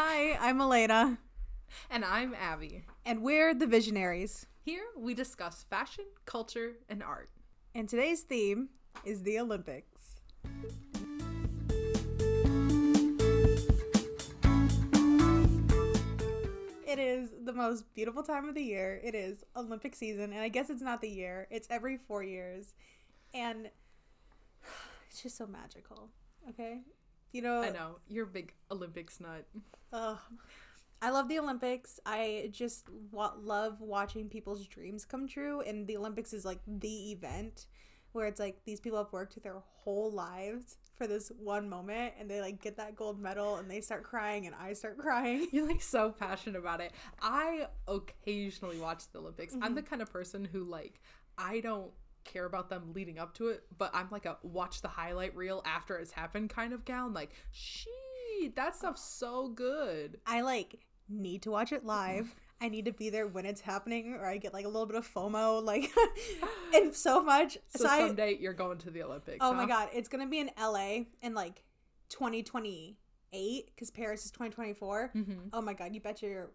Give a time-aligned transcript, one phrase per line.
[0.00, 1.18] Hi, I'm Malena,
[1.90, 2.84] And I'm Abby.
[3.04, 4.46] and we're the Visionaries.
[4.64, 7.30] Here we discuss fashion, culture, and art.
[7.74, 8.68] And today's theme
[9.04, 10.20] is the Olympics.
[16.86, 19.00] It is the most beautiful time of the year.
[19.02, 22.72] It is Olympic season, and I guess it's not the year, it's every four years.
[23.34, 23.68] And
[25.10, 26.10] it's just so magical.
[26.50, 26.82] Okay?
[27.32, 29.46] You know, I know, you're a big Olympics nut.
[29.92, 30.18] Ugh.
[31.00, 32.00] I love the Olympics.
[32.04, 37.12] I just wa- love watching people's dreams come true, and the Olympics is like the
[37.12, 37.66] event
[38.12, 42.28] where it's like these people have worked their whole lives for this one moment, and
[42.28, 45.46] they like get that gold medal, and they start crying, and I start crying.
[45.52, 46.92] You're like so passionate about it.
[47.22, 49.54] I occasionally watch the Olympics.
[49.54, 49.74] I'm mm-hmm.
[49.74, 51.00] the kind of person who like
[51.36, 51.92] I don't
[52.28, 55.62] care about them leading up to it, but I'm like a watch the highlight reel
[55.64, 57.06] after it's happened kind of gal.
[57.06, 57.90] I'm like, she
[58.54, 60.20] that stuff's so good.
[60.26, 62.34] I like need to watch it live.
[62.60, 64.96] I need to be there when it's happening, or I get like a little bit
[64.96, 65.90] of FOMO, like,
[66.74, 67.56] and so much.
[67.76, 69.38] So, I, someday you're going to the Olympics.
[69.40, 71.64] Oh my god, it's gonna be in LA in like
[72.08, 75.12] 2028 because Paris is 2024.
[75.14, 75.32] Mm-hmm.
[75.52, 76.50] Oh my god, you bet your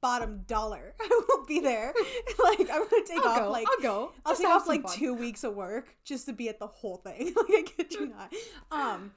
[0.00, 1.92] bottom dollar I will be there.
[2.42, 3.50] like I'm gonna take I'll off go.
[3.50, 4.12] like I'll go.
[4.26, 4.96] I'll Just take off like fun.
[4.96, 7.26] two weeks of work just to be at the whole thing.
[7.36, 8.32] like I kid you not.
[8.70, 9.12] Um.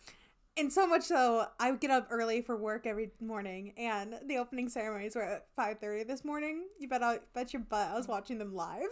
[0.58, 4.68] And so much so, I get up early for work every morning, and the opening
[4.68, 6.66] ceremonies were at five thirty this morning.
[6.78, 8.90] You bet, I bet your butt I was watching them live.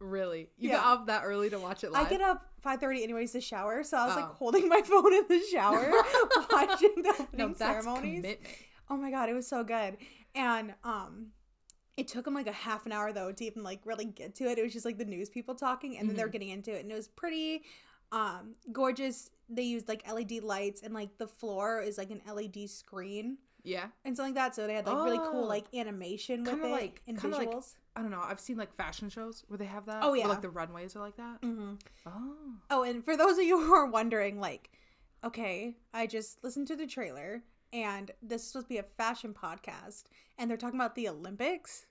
[0.00, 0.50] Really?
[0.58, 0.76] You Yeah.
[0.78, 2.06] got up that early to watch it live?
[2.06, 4.32] I get up five thirty anyways to shower, so I was like Oh.
[4.34, 5.92] holding my phone in the shower,
[6.50, 8.22] watching the opening no, ceremonies.
[8.22, 8.40] commitment.
[8.90, 9.96] Oh my god, it was so good.
[10.34, 11.28] And um
[11.96, 14.44] it took them like a half an hour though to even like really get to
[14.44, 14.58] it.
[14.58, 16.90] It was just like the news people talking and then they're getting into it and
[16.90, 17.64] it was pretty
[18.12, 19.30] um gorgeous.
[19.48, 23.86] They used like LED lights and like the floor is like an LED screen Yeah.
[24.06, 24.54] and something like that.
[24.54, 25.48] So they had like really cool Oh.
[25.48, 27.32] like animation with Kinda it like- and visuals.
[27.32, 27.56] like-
[27.94, 28.22] I don't know.
[28.22, 30.02] I've seen like fashion shows where they have that.
[30.02, 30.26] Oh, yeah.
[30.26, 31.42] like the runways are like that.
[31.42, 31.74] mm-hmm.
[32.06, 32.54] Oh.
[32.70, 34.70] Oh, and for those of you who are wondering, like,
[35.22, 39.34] okay, I just listened to the trailer and this is supposed to be a fashion
[39.34, 40.04] podcast
[40.38, 41.86] and they're talking about the Olympics.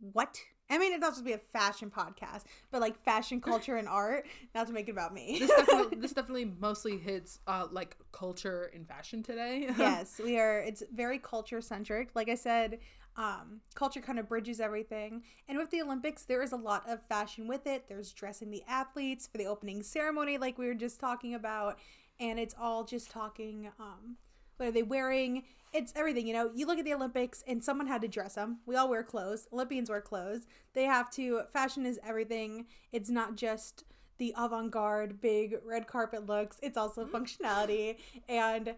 [0.00, 0.38] What?
[0.70, 3.88] I mean, it's not supposed to be a fashion podcast, but like fashion, culture, and
[3.88, 5.38] art, not to make it about me.
[5.40, 9.68] This definitely this definitely mostly hits uh like culture and fashion today.
[9.78, 10.60] yes, we are.
[10.60, 12.10] It's very culture centric.
[12.14, 12.78] Like I said,
[13.16, 15.22] um, culture kind of bridges everything.
[15.48, 17.86] And with the Olympics, there is a lot of fashion with it.
[17.88, 21.78] There's dressing the athletes for the opening ceremony, like we were just talking about,
[22.20, 23.68] and it's all just talking.
[23.80, 24.16] Um,
[24.60, 25.44] what are they wearing?
[25.72, 26.50] It's everything, you know.
[26.54, 28.58] You look at the Olympics, and someone had to dress them.
[28.66, 29.48] We all wear clothes.
[29.52, 30.42] Olympians wear clothes.
[30.74, 31.42] They have to.
[31.52, 32.66] Fashion is everything.
[32.92, 33.84] It's not just
[34.18, 36.58] the avant-garde big red carpet looks.
[36.62, 37.96] It's also functionality
[38.28, 38.74] and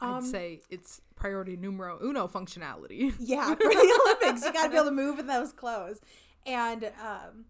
[0.00, 3.12] I'd say it's priority numero uno functionality.
[3.18, 6.00] yeah, for the Olympics, you gotta be able to move in those clothes.
[6.46, 7.46] And um,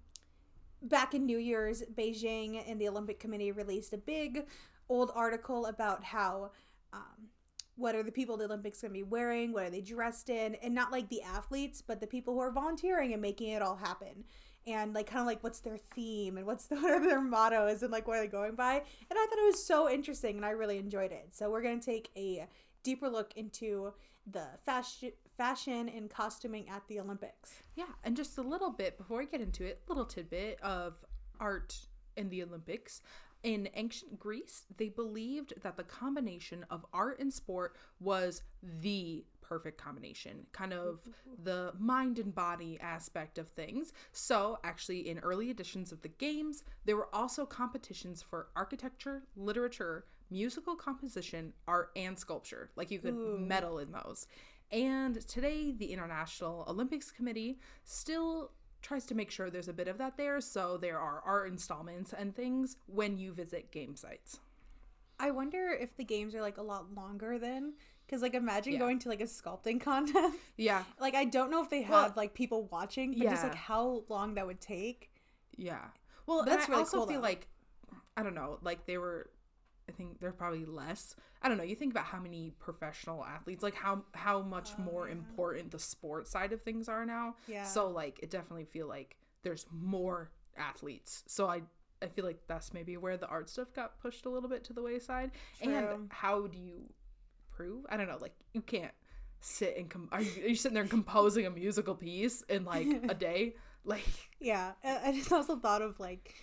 [0.82, 4.46] back in New Year's, Beijing and the Olympic Committee released a big
[4.88, 6.52] old article about how
[6.92, 7.28] um,
[7.78, 10.74] what are the people the Olympics gonna be wearing, what are they dressed in, and
[10.74, 14.24] not like the athletes, but the people who are volunteering and making it all happen.
[14.66, 17.82] And like kind of like what's their theme and what's the, what are their mottos
[17.82, 18.74] and like what are they going by.
[18.74, 21.28] And I thought it was so interesting and I really enjoyed it.
[21.30, 22.46] So we're gonna take a
[22.82, 23.92] deeper look into
[24.30, 27.62] the fashion fashion and costuming at the Olympics.
[27.76, 30.96] Yeah, and just a little bit before we get into it, little tidbit of
[31.38, 31.78] art
[32.16, 33.00] in the Olympics.
[33.48, 38.42] In ancient Greece, they believed that the combination of art and sport was
[38.82, 41.08] the perfect combination, kind of
[41.42, 43.94] the mind and body aspect of things.
[44.12, 50.04] So, actually, in early editions of the games, there were also competitions for architecture, literature,
[50.30, 52.68] musical composition, art, and sculpture.
[52.76, 54.26] Like you could medal in those.
[54.70, 58.50] And today, the International Olympics Committee still
[58.82, 60.40] tries to make sure there's a bit of that there.
[60.40, 64.40] So there are art installments and things when you visit game sites.
[65.20, 67.74] I wonder if the games are like a lot longer then,
[68.06, 68.78] because like imagine Yeah.
[68.78, 70.38] going to like a sculpting contest.
[70.56, 73.54] Yeah, like I don't know if they have Well, like people watching, but just like
[73.54, 75.10] how long that would take.
[75.56, 75.86] yeah.
[76.26, 77.26] Well, That's that's I really also cool, feel though.
[77.26, 77.48] like
[78.16, 79.30] I don't know, like they were.
[79.88, 81.14] I think they're probably less.
[81.42, 81.64] I don't know.
[81.64, 85.12] You think about how many professional athletes, like how how much more um.
[85.12, 87.36] important the sport side of things are now.
[87.46, 87.64] Yeah.
[87.64, 91.24] So like, it definitely feel like there's more athletes.
[91.26, 91.62] So I
[92.02, 94.72] I feel like that's maybe where the art stuff got pushed a little bit to
[94.72, 95.32] the wayside.
[95.62, 95.74] True.
[95.74, 96.92] And how do you
[97.50, 97.86] prove?
[97.88, 98.18] I don't know.
[98.20, 98.92] Like you can't
[99.40, 102.86] sit and com- are you, are you sitting there composing a musical piece in like
[103.08, 103.54] a day?
[103.84, 104.04] Like
[104.40, 106.34] Yeah, I just also thought of like,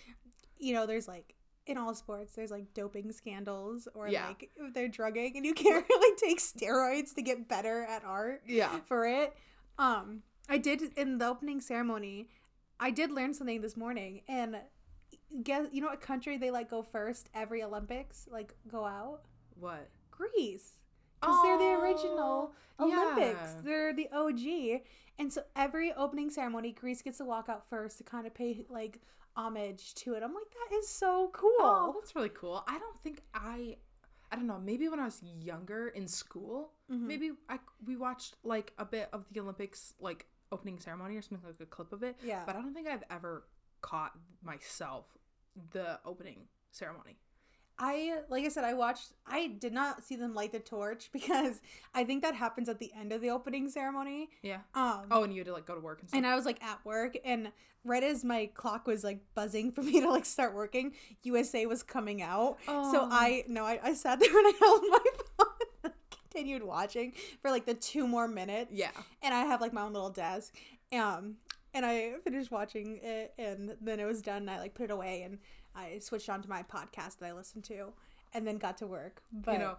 [0.58, 1.35] you know, there's like
[1.66, 4.28] in all sports there's like doping scandals or Yeah.
[4.28, 8.78] like they're drugging and you can't really take steroids to get better at art Yeah.
[8.86, 9.34] for it.
[9.78, 12.28] Um, I did in the opening ceremony.
[12.78, 14.58] I did learn something this morning, and
[15.42, 18.28] guess you know what country they like go first every Olympics?
[18.30, 19.22] Like go out
[19.58, 19.88] What?
[20.10, 20.74] Greece
[21.20, 23.38] because they're the original Oh, Olympics.
[23.42, 23.60] yeah.
[23.64, 24.82] They're the OG,
[25.18, 28.64] and so every opening ceremony, Greece gets to walk out first to kind of pay
[28.68, 29.00] like
[29.36, 30.22] homage to it.
[30.22, 31.50] I'm like, that is so cool.
[31.60, 32.64] Oh, that's really cool.
[32.66, 33.76] I don't think I
[34.32, 37.00] I don't know, maybe when I was younger in school, Mhm.
[37.06, 41.46] maybe I we watched like a bit of the Olympics like opening ceremony or something
[41.46, 42.16] like a clip of it.
[42.22, 42.42] Yeah.
[42.44, 43.46] But I don't think I've ever
[43.82, 45.06] caught myself
[45.72, 47.18] the opening ceremony.
[47.78, 49.12] I like I said, I watched.
[49.26, 51.60] I did not see them light the torch because
[51.94, 54.30] I think that happens at the end of the opening ceremony.
[54.42, 54.60] Yeah.
[54.74, 56.16] Um, Oh, and you had to like go to work and stuff.
[56.18, 57.52] and I was like at work, and
[57.84, 60.92] right as my clock was like buzzing for me to like start working,
[61.22, 62.56] USA was coming out.
[62.66, 63.08] So Oh.
[63.10, 64.98] I no, I, I sat there and I held my
[65.38, 65.46] phone.
[65.84, 65.92] and
[66.32, 67.12] Continued watching
[67.42, 68.70] for like the two more minutes.
[68.72, 68.90] yeah.
[69.22, 70.54] and I have like my own little desk.
[70.92, 71.36] Um,
[71.74, 74.38] and I finished watching it, and then it was done.
[74.38, 75.38] And I like put it away, and
[75.76, 77.92] I switched on to my podcast that I listened to,
[78.32, 79.22] and then got to work.
[79.32, 79.76] But you know,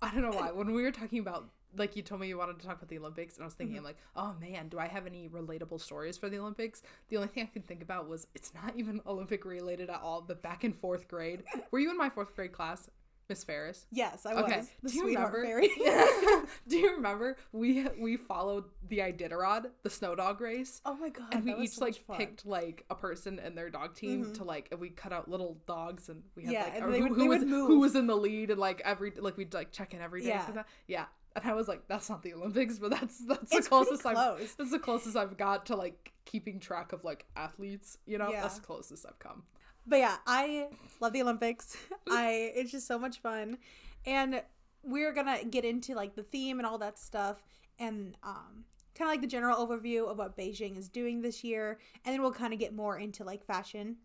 [0.00, 0.50] I don't know why.
[0.52, 2.98] When we were talking about like you told me you wanted to talk about the
[2.98, 6.18] Olympics, and I was thinking, I'm like, oh man, do I have any relatable stories
[6.18, 6.82] for the Olympics?
[7.08, 10.20] The only thing I could think about was it's not even Olympic related at all.
[10.20, 12.90] But back in fourth grade, were you in my fourth grade class,
[13.32, 13.86] Miss Ferris?
[13.90, 14.58] yes, I Okay.
[14.58, 15.46] was the Do you sweetheart remember?
[15.68, 15.70] fairy.
[16.68, 20.82] do you remember we we followed the Iditarod, the snow dog race?
[20.84, 21.28] oh my god!
[21.32, 24.26] and we that was each so like picked like a person and their dog team
[24.26, 24.34] Mhm.
[24.34, 26.90] to like and we cut out little dogs and we had Yeah, like and who,
[27.02, 29.72] would- who they was who was in the lead and like every like we'd like
[29.72, 30.50] check in every day Yeah.
[30.50, 33.68] that yeah and I was like that's not the Olympics but that's that's It's the
[33.70, 34.54] closest I've close.
[34.58, 38.42] that's the closest I've got to like keeping track of like athletes you know Yeah.
[38.42, 39.44] that's the closest I've come
[39.86, 40.68] But yeah, I
[41.00, 41.76] love the Olympics.
[42.10, 43.58] I it's just so much fun.
[44.06, 44.42] And
[44.82, 47.42] we're gonna get into like the theme and all that stuff
[47.78, 48.64] and um
[48.94, 52.22] kind of like the general overview of what Beijing is doing this year, and then
[52.22, 53.96] we'll kind of get more into like fashion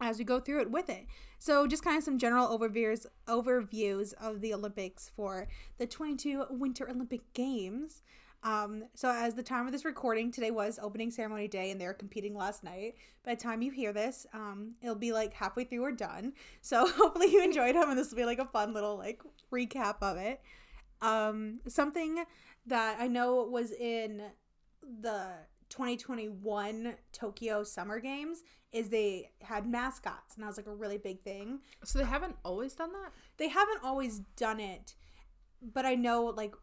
[0.00, 1.06] as we go through it with it.
[1.38, 5.48] So just kind of some general overviews overviews of the Olympics for
[5.78, 8.02] the 22 Winter Olympic Games.
[8.46, 11.86] Um, so as the time of this recording, today was opening ceremony day and they
[11.86, 12.94] were competing last night.
[13.24, 16.32] By the time you hear this, um, it'll be like halfway through or done.
[16.60, 19.20] So hopefully you enjoyed them and this will be like a fun little like
[19.52, 20.40] recap of it.
[21.02, 22.24] Um, something
[22.66, 24.22] that I know was in
[25.02, 25.26] the
[25.68, 31.20] 2021 Tokyo Summer Games is they had mascots and that was like a really big
[31.22, 31.62] thing.
[31.82, 34.94] so they haven't always done that They haven't always done it,
[35.60, 36.54] but I know like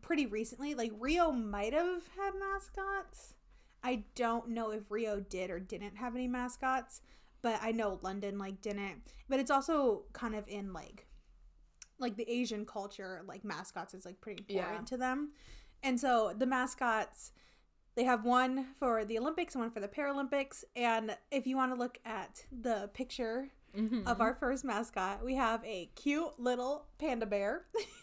[0.00, 3.34] pretty recently, like Rio might have had mascots.
[3.82, 7.00] I don't know if Rio did or didn't have any mascots,
[7.42, 9.02] but I know London like didn't.
[9.28, 11.06] But it's also kind of in like
[11.98, 14.86] like the Asian culture, like mascots is like pretty important Yeah.
[14.86, 15.32] to them.
[15.82, 17.32] And so the mascots
[17.94, 20.64] they have one for the Olympics and one for the Paralympics.
[20.74, 24.06] And if you want to look at the picture mm-hmm.
[24.06, 27.66] of our first mascot, we have a cute little panda bear.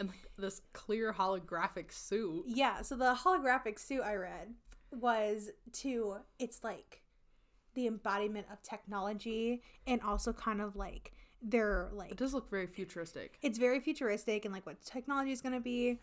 [0.00, 2.44] and like this clear holographic suit.
[2.46, 4.54] Yeah, so the holographic suit I read
[4.92, 7.02] was to it's like
[7.74, 11.12] the embodiment of technology and also kind of like
[11.42, 13.38] they're like it does look very futuristic.
[13.42, 16.00] It's very futuristic and like what technology is going to be.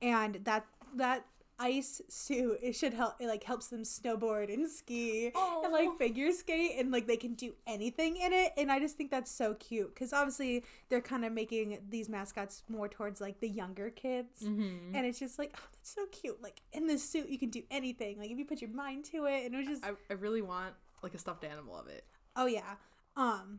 [0.00, 0.66] And that
[0.96, 1.26] that
[1.58, 5.68] ice suit it should help it like helps them snowboard and ski and Oh.
[5.72, 9.10] like figure skate and like they can do anything in it and i just think
[9.10, 13.48] that's so cute because obviously they're kind of making these mascots more towards like the
[13.48, 14.94] younger kids mm-hmm.
[14.94, 17.62] and it's just like oh that's so cute like in this suit you can do
[17.70, 20.14] anything like if you put your mind to it and it was just I, I
[20.14, 22.04] really want like a stuffed animal of it
[22.40, 22.76] Oh yeah.
[23.16, 23.58] Um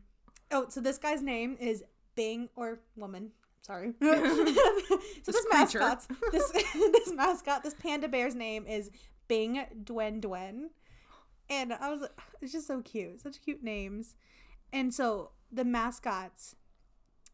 [0.50, 3.32] oh so this guy's name is Bing or woman.
[3.62, 3.92] Sorry.
[4.02, 4.14] so
[4.44, 8.90] this, This mascot this this mascot, this panda bear's name is
[9.28, 10.68] Bing Dwen Dwen.
[11.48, 13.20] And I was like it's just so cute.
[13.20, 14.14] Such cute names.
[14.72, 16.54] And so the mascots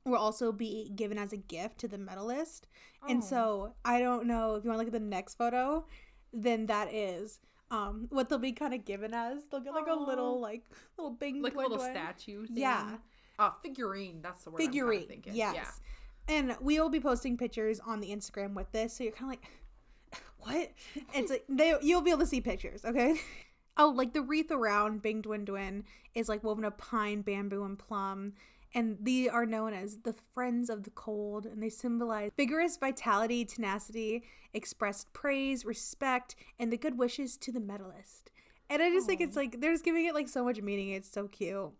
[0.05, 2.67] will also be given as a gift to the medalist.
[3.09, 3.27] And Oh.
[3.27, 5.87] so I don't know if you want to look at the next photo,
[6.33, 7.41] then that is
[7.71, 9.45] um what they'll be kind of given as.
[9.51, 10.63] They'll get like a little like
[10.97, 12.59] little Bing like a little statue thing.
[12.59, 12.97] Yeah.
[13.39, 15.23] uh figurine that's the word figurine.
[15.33, 15.55] yes.
[15.55, 15.65] yeah
[16.29, 19.39] And we will be posting pictures on the Instagram with this, so you're kind of
[19.41, 20.73] like, what?
[21.15, 23.21] It's like they you'll be able to see pictures, okay?
[23.79, 25.83] Oh, like the wreath around Bing Dwen Dwen
[26.15, 28.33] is like woven of pine, bamboo, and plum.
[28.75, 33.45] And they are known as the friends of the cold, and they symbolize vigorous vitality,
[33.45, 38.31] tenacity, expressed praise, respect, and the good wishes to the medalist.
[38.69, 40.91] And I just think it's like they're just giving it like so much meaning.
[40.91, 41.73] It's so cute.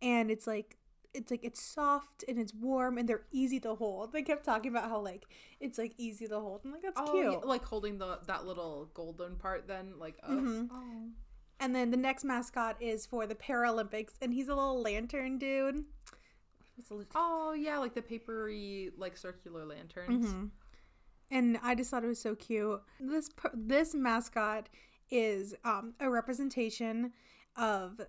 [0.00, 0.76] And it's like
[1.14, 4.12] it's like it's soft and it's warm and they're easy to hold.
[4.12, 5.24] They kept talking about how like
[5.60, 6.62] it's like easy to hold.
[6.64, 7.32] I'm like that's Oh, cute.
[7.32, 9.66] yeah, like holding the that little golden part.
[9.68, 10.68] Then like, uh, Mhm.
[10.72, 11.08] oh.
[11.60, 15.84] And then the next mascot is for the Paralympics, and he's a little lantern dude.
[16.78, 20.26] It's a li- oh yeah, like the papery like circular lanterns.
[20.32, 20.50] Mhm.
[21.30, 22.80] And I just thought it was so cute.
[22.98, 24.68] This this mascot
[25.10, 27.12] is um, a representation
[27.56, 28.00] of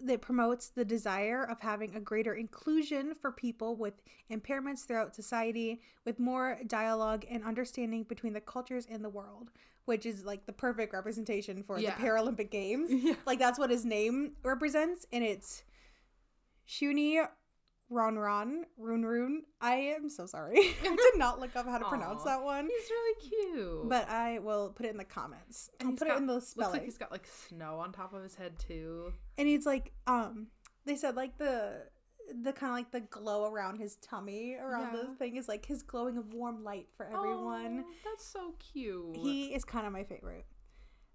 [0.00, 3.94] that promotes the desire of having a greater inclusion for people with
[4.30, 9.50] impairments throughout society, with more dialogue and understanding between the cultures and the world,
[9.86, 11.96] which is like the perfect representation for Yeah.
[11.96, 12.90] the Paralympic Games.
[12.92, 13.14] Yeah.
[13.26, 15.62] Like that's what his name represents, and it's
[16.68, 17.26] Shuni
[17.88, 19.42] Ron Ron Run Run.
[19.60, 20.58] I am so sorry.
[20.82, 23.20] I did not look up how to pronounce that one, He's really
[23.54, 23.88] cute.
[23.88, 25.70] but I will put it in the comments.
[25.80, 28.12] And I'll put got- it in the looks like he's got like snow on top
[28.12, 29.12] of his head too.
[29.38, 30.48] and he's like, um,
[30.84, 31.84] they said like the
[32.42, 35.02] the kind of like the glow around his tummy around Yeah.
[35.04, 37.84] this thing is like his glowing of warm light for everyone.
[37.86, 39.16] Oh, that's so cute.
[39.16, 40.44] He is kind of my favorite.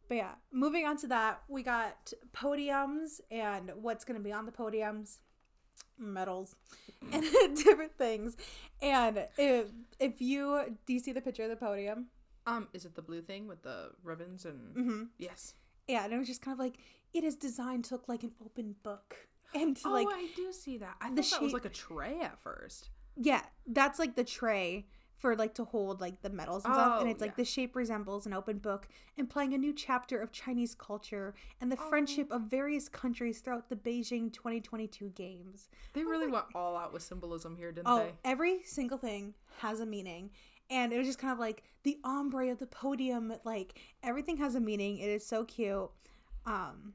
[0.07, 4.45] But yeah, moving on to that, we got podiums and what's going to be on
[4.45, 5.17] the podiums
[5.97, 6.55] medals
[7.11, 7.23] and
[7.55, 8.35] different things.
[8.81, 9.67] And if,
[9.99, 12.07] if you do you see the picture of the podium?
[12.47, 15.03] um, is it the blue thing with the ribbons and Mm-hmm.
[15.19, 15.53] yes?
[15.87, 16.77] Yeah, and it was just kind of like
[17.13, 19.15] it is designed to look like an open book.
[19.53, 20.95] And to oh, like I do see that.
[21.01, 22.89] I thought that was like a tray at first.
[23.17, 24.85] Yeah, that's like the tray
[25.21, 26.99] for like to hold like the medals and stuff.
[26.99, 27.35] And Oh, it's like yeah.
[27.37, 31.77] the shape resembles an open book, implying a new chapter of Chinese culture and the
[31.77, 35.69] friendship of various countries throughout the Beijing 2022 games.
[35.93, 38.13] They really went all out with symbolism here, didn't Oh, they?
[38.25, 40.31] every single thing has a meaning.
[40.71, 44.55] And it was just kind of like the ombre of the podium, like everything has
[44.55, 44.97] a meaning.
[44.97, 45.91] It is so cute.
[46.45, 46.93] Um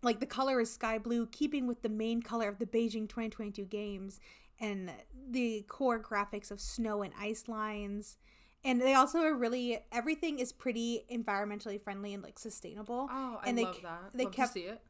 [0.00, 3.64] like the color is sky blue, keeping with the main color of the Beijing 2022
[3.64, 4.20] games
[4.60, 4.90] and
[5.30, 8.16] the core graphics of snow and ice lines.
[8.64, 13.08] And they also are really everything is pretty environmentally friendly and like sustainable.
[13.10, 14.10] Oh, I and they love that.
[14.14, 14.80] they love kept- to see it.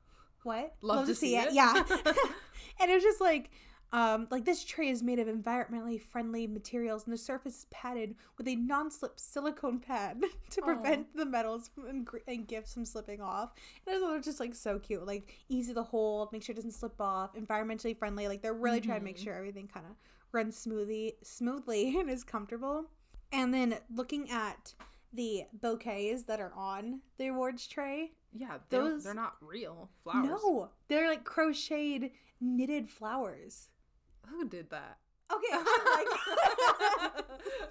[0.44, 0.74] What?
[0.80, 1.52] Love to see it.
[1.52, 1.74] Yeah.
[2.80, 3.50] and it was just like,
[3.92, 8.14] um, like this tray is made of environmentally friendly materials, and the surface is padded
[8.36, 13.20] with a non-slip silicone pad to prevent the medals from, and, and gifts from slipping
[13.22, 13.52] off.
[13.86, 16.72] And it was just like so cute, like easy to hold, make sure it doesn't
[16.74, 18.28] slip off, environmentally friendly.
[18.28, 19.92] Like they're really trying to make sure everything kind of
[20.32, 22.84] runs smoothly, smoothly, and is comfortable.
[23.32, 24.74] And then looking at
[25.14, 29.88] the bouquets that are on the awards tray, Yeah, they don't- Those- they're not real
[30.02, 30.26] flowers.
[30.28, 33.70] no, they're like crocheted knitted flowers.
[34.30, 34.98] Who did that?
[35.32, 35.52] Okay,
[35.94, 36.06] like,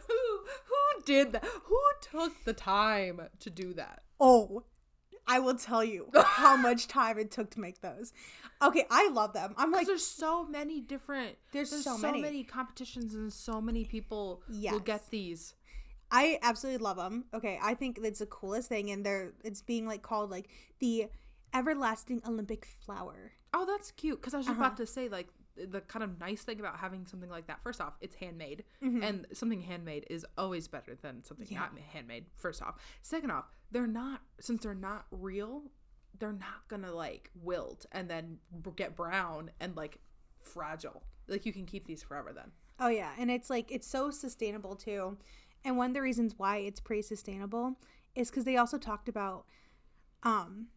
[0.08, 1.44] who who did that?
[1.66, 4.04] Who took the time to do that?
[4.20, 4.64] oh,
[5.30, 8.14] I will tell you how much time it took to make those.
[8.62, 9.54] Okay, I love them.
[9.58, 12.44] I'm Like there's so many different There's so many.
[12.44, 15.54] competitions and so many people will get these.
[16.10, 17.26] I absolutely love them.
[17.34, 20.48] Okay, I think it's the coolest thing, and they're it's being like called like
[20.80, 21.08] the
[21.54, 23.34] everlasting Olympic flower.
[23.54, 24.22] Oh, that's cute.
[24.22, 24.68] Because I was just Uh-huh.
[24.68, 25.28] about to say, like,
[25.66, 27.62] the kind of nice thing about having something like that.
[27.64, 29.04] First off, it's handmade, Mm-hmm.
[29.04, 31.60] and something handmade is always better than something Yeah.
[31.60, 32.26] not handmade.
[32.36, 35.64] First off, second off, they're not since they're not real.
[36.20, 38.40] They're not gonna like wilt and then
[38.76, 40.00] get brown and like
[40.42, 41.04] fragile.
[41.28, 42.32] Like you can keep these forever.
[42.34, 45.18] Then Oh yeah, and it's like it's so sustainable too.
[45.66, 47.76] And one of the reasons why it's pretty sustainable
[48.16, 49.46] is because they also talked about
[50.24, 50.68] um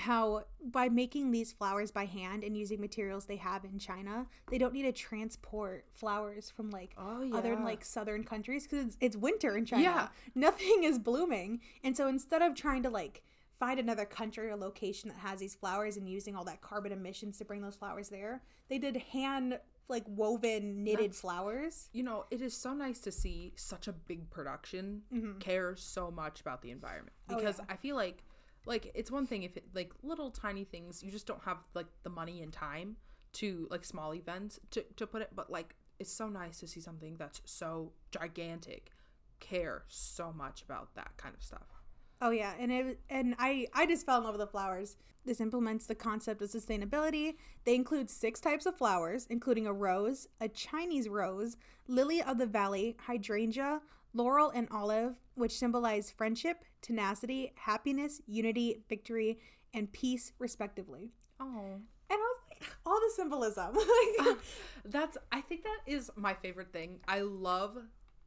[0.00, 4.58] how by making these flowers by hand and using materials they have in China, they
[4.58, 9.16] don't need to transport flowers from like Oh, other like southern countries because it's, it's
[9.16, 9.82] winter in China.
[9.82, 10.08] Yeah.
[10.34, 13.22] Nothing is blooming, and so instead of trying to like
[13.58, 17.36] find another country or location that has these flowers and using all that carbon emissions
[17.38, 21.88] to bring those flowers there, they did hand like woven knitted flowers.
[21.92, 25.02] you know it is so nice to see such a big production
[25.40, 27.34] care so much about the environment Mm-hmm.
[27.34, 27.64] Oh, because yeah.
[27.68, 28.22] I feel like
[28.66, 31.86] like it's one thing if it like little tiny things you just don't have like
[32.02, 32.96] the money and time
[33.32, 36.80] to like small events to, to put it but like it's so nice to see
[36.80, 38.90] something that's so gigantic
[39.38, 41.80] care so much about that kind of stuff
[42.22, 44.96] Oh yeah, and it and I I just fell in love with the flowers.
[45.24, 47.36] This implements the concept of sustainability.
[47.64, 51.56] They include six types of flowers, including a rose, a Chinese rose,
[51.88, 53.80] lily of the valley, hydrangea,
[54.14, 59.38] laurel, and olive, which symbolize friendship, tenacity, happiness, unity, victory,
[59.72, 61.12] and peace, respectively.
[61.38, 63.74] oh And I was like, all the symbolism.
[63.74, 64.36] Like,
[64.84, 67.76] that's i think that is my favorite thing i love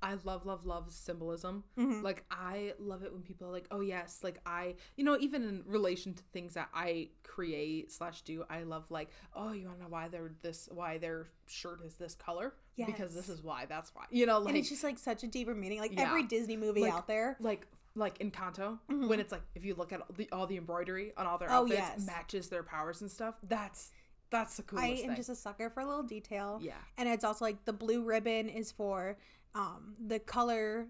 [0.03, 1.63] I love, love, love symbolism.
[1.77, 2.03] Mhm.
[2.03, 5.43] Like I love it when people are like, "Oh yes," like I, you know, even
[5.43, 9.77] in relation to things that I create slash do, I love like, "Oh, you want
[9.79, 10.67] to know why they're this?
[10.71, 12.53] Why their shirt is this color?
[12.77, 13.65] Because this is why.
[13.65, 15.79] That's why." You know, like and it's just like such a deeper meaning.
[15.79, 16.01] Like Yeah.
[16.09, 17.37] every Disney movie Like, out there.
[17.39, 21.13] like like Encanto when it's like if you look at all the, all the embroidery
[21.15, 21.57] on all their Mm-hmm.
[21.57, 22.05] Oh, outfits yes.
[22.05, 23.35] matches their powers and stuff.
[23.43, 23.91] That's
[24.31, 24.85] that's the coolest.
[24.87, 25.15] I am thing.
[25.15, 26.59] just a sucker for a little detail.
[26.61, 26.73] yeah.
[26.97, 29.15] And it's also like the blue ribbon is for
[29.55, 30.87] um, the color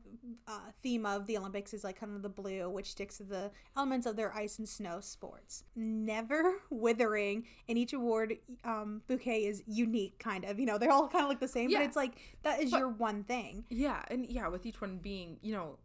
[0.48, 3.52] uh, theme of the Olympics is like kind of the blue, which sticks to the
[3.76, 5.64] elements of their ice and snow sports.
[5.76, 10.60] Never withering, and each award um, bouquet is unique, kind of.
[10.60, 11.80] You know, they're all kind of like the same, Yeah.
[11.80, 13.66] but it's like that is But- your one thing.
[13.70, 15.78] Yeah, and yeah, with each one being, you know,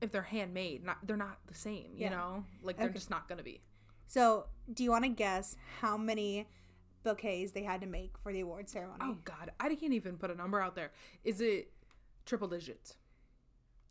[0.00, 2.10] if they're handmade, not they're not the same, you Yeah.
[2.10, 2.44] know?
[2.62, 2.94] Like they're Okay.
[2.94, 3.60] just not gonna be.
[4.08, 6.48] So, do you want to guess how many
[7.04, 8.98] bouquets they had to make for the award ceremony?
[9.00, 10.90] Oh god, I can't even put a number out there.
[11.22, 11.70] Is it
[12.30, 12.94] triple digits?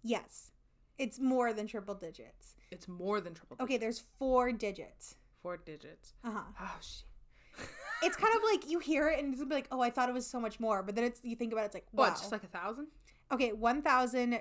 [0.02, 0.52] Yes,
[0.98, 2.56] it's more than triple digits.
[2.72, 3.64] It's more than triple digits.
[3.66, 5.16] Okay, there's four digits.
[5.44, 6.14] Four digits.
[6.24, 6.40] Uh huh.
[6.62, 7.68] Oh shit.
[8.04, 10.08] it's kind of like you hear it and it's gonna be like, oh, I thought
[10.10, 12.06] it was so much more, but then it's you think about it, it's like, wow.
[12.06, 12.88] What, just like a thousand?
[13.32, 14.40] okay, one thousand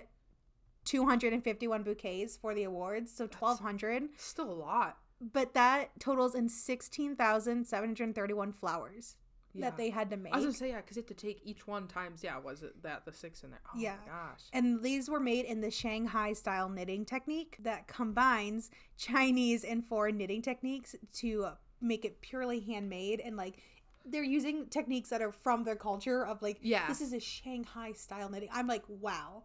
[0.85, 4.99] two hundred and fifty-one bouquets for the awards, so twelve hundred, Still a lot.
[5.21, 9.17] but that totals in sixteen thousand seven hundred thirty-one flowers
[9.59, 9.71] Yeah.
[9.71, 10.33] that they had to make.
[10.33, 12.23] I was gonna say yeah, because you have to take each one times.
[12.25, 13.61] Yeah, was it that the six in there?
[13.75, 13.97] Oh Yeah.
[14.07, 14.41] my gosh.
[14.53, 20.17] and these were made in the Shanghai style knitting technique that combines Chinese and foreign
[20.17, 21.49] knitting techniques to
[21.81, 23.62] make it purely handmade and like
[24.05, 26.88] they're using techniques that are from their culture of like Yeah.
[26.88, 28.49] this is a Shanghai style knitting.
[28.53, 29.43] I'm like, wow.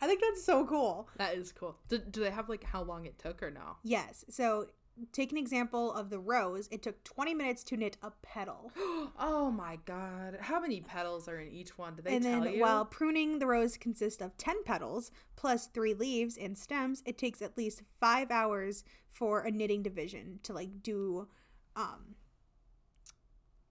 [0.00, 1.08] I think that's so cool.
[1.18, 1.76] That is cool.
[1.88, 3.76] Do, do they have like how long it took or no?
[3.82, 4.24] Yes.
[4.28, 4.66] So
[5.12, 6.68] take an example of the rose.
[6.70, 8.72] It took 20 minutes to knit a petal.
[9.18, 10.38] oh my god.
[10.40, 11.96] How many petals are in each one?
[11.96, 12.60] Do they and tell then you?
[12.60, 17.42] while pruning the rose consists of 10 petals plus 3 leaves and stems, it takes
[17.42, 21.28] at least 5 hours for a knitting division to like do
[21.76, 22.14] um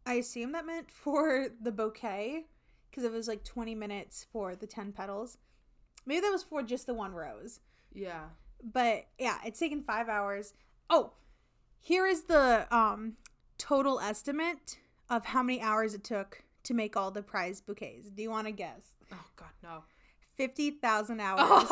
[0.06, 2.46] I assume that meant for the bouquet
[2.90, 5.38] because it was like 20 minutes for the 10 petals.
[6.06, 7.62] Maybe that was for just the one rose.
[7.94, 8.26] yeah.
[8.62, 10.54] but yeah, it's taken five hours.
[10.94, 11.14] Oh,
[11.80, 13.14] here is the um
[13.58, 14.78] total estimate
[15.10, 18.10] of how many hours it took to make all the prize bouquets.
[18.10, 18.96] Do you want to guess?
[19.12, 19.84] Oh god, no.
[20.36, 21.68] Fifty thousand hours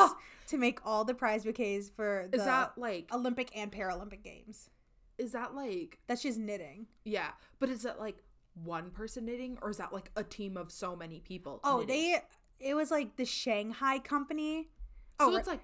[0.48, 4.70] to make all the prize bouquets for the Is that like Olympic and Paralympic games.
[5.18, 6.86] is that like That's just knitting.
[7.04, 7.30] yeah,
[7.60, 8.16] but is that like
[8.64, 11.60] one person knitting or is that like a team of so many people?
[11.62, 12.12] Oh, knitting?
[12.58, 14.68] they it was like the Shanghai company.
[15.20, 15.60] So oh, it's like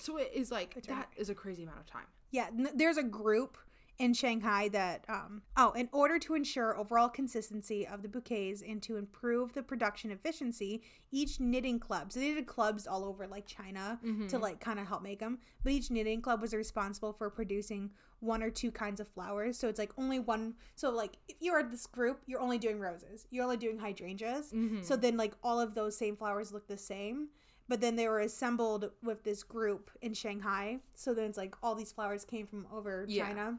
[0.00, 2.06] so it is like that is a crazy amount of time.
[2.30, 3.58] Yeah, n- there's a group
[3.98, 8.82] in Shanghai that um oh, in order to ensure overall consistency of the bouquets and
[8.82, 10.82] to improve the production efficiency,
[11.12, 12.10] each knitting club.
[12.12, 15.38] So they did clubs all over like China to like kind of help make them,
[15.62, 19.58] but each knitting club was responsible for producing one or two kinds of flowers.
[19.58, 23.26] So it's like only one so like if you're this group, you're only doing roses.
[23.30, 24.50] You're only doing hydrangeas.
[24.82, 27.28] So then like all of those same flowers look the same
[27.70, 30.80] but then they were assembled with this group in Shanghai.
[30.96, 33.28] So then it's like all these flowers came from over Yeah.
[33.28, 33.58] China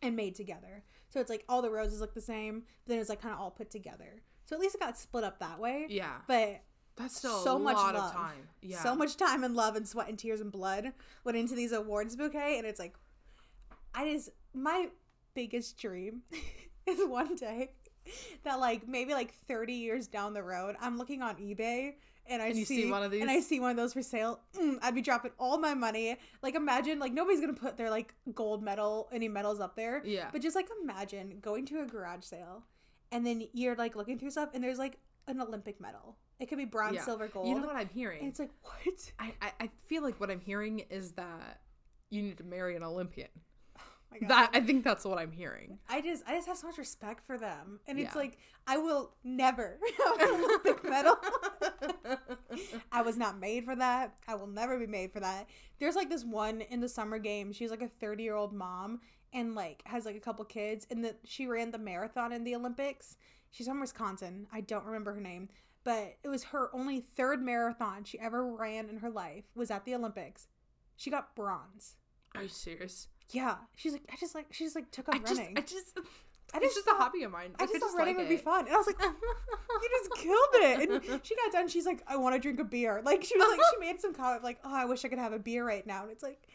[0.00, 0.84] and made together.
[1.08, 3.40] So it's like all the roses look the same, but then it's like kind of
[3.40, 4.22] all put together.
[4.44, 5.86] So at least it got split up that way.
[5.88, 6.18] Yeah.
[6.28, 6.60] But
[6.94, 8.04] That's still so a much lot love.
[8.04, 8.48] of time.
[8.62, 8.84] Yeah.
[8.84, 10.92] so much time and love and sweat and tears and blood
[11.24, 12.94] went into these awards bouquet, and it's like,
[13.92, 14.90] I just my
[15.34, 16.22] biggest dream
[16.86, 17.72] is one day
[18.44, 21.94] that like maybe like 30 years down the road, I'm looking on eBay
[22.26, 23.30] and I And you see one of these, and?
[23.30, 24.40] I see one of those for sale.
[24.58, 26.16] Mm, I'd be dropping all my money.
[26.42, 30.02] Like imagine like nobody's gonna put their like gold medal any medals up there.
[30.04, 30.28] Yeah.
[30.32, 32.64] But just like imagine going to a garage sale,
[33.12, 36.16] and then you're like looking through stuff, and there's like an Olympic medal.
[36.38, 37.04] It could be bronze, Yeah.
[37.04, 37.48] silver, gold.
[37.48, 38.20] You know what I'm hearing?
[38.20, 39.12] And it's like what?
[39.18, 41.60] I, I I feel like what I'm hearing is that
[42.10, 43.28] you need to marry an Olympian.
[44.12, 44.28] My God.
[44.28, 45.78] That I think that's what I'm hearing.
[45.88, 48.18] I just I just have so much respect for them, and it's Yeah.
[48.20, 51.16] like I will never have an Olympic medal.
[52.92, 54.14] I was not made for that.
[54.26, 55.48] I will never be made for that.
[55.78, 57.52] There's like this one in the summer game.
[57.52, 59.00] She's like a 30 year old mom
[59.32, 62.54] and like has like a couple kids, and that she ran the marathon in the
[62.54, 63.16] Olympics.
[63.52, 64.46] She's from Wisconsin.
[64.52, 65.48] I don't remember her name,
[65.84, 69.84] but it was her only third marathon she ever ran in her life was at
[69.84, 70.48] the Olympics.
[70.96, 71.96] She got bronze.
[72.34, 73.08] Are you serious?
[73.30, 75.56] Yeah, she's like I just like she just like took on I just running.
[75.56, 75.98] I just
[76.52, 77.52] I it's just just a hobby of mine.
[77.58, 78.66] I just could thought running like would be fun.
[78.66, 80.90] And I was like, you just killed it.
[80.90, 81.68] And she got done.
[81.68, 83.02] She's like, I want to drink a beer.
[83.04, 85.32] Like, she was like, she made some comment, like, oh, I wish I could have
[85.32, 86.02] a beer right now.
[86.02, 86.48] And it's like,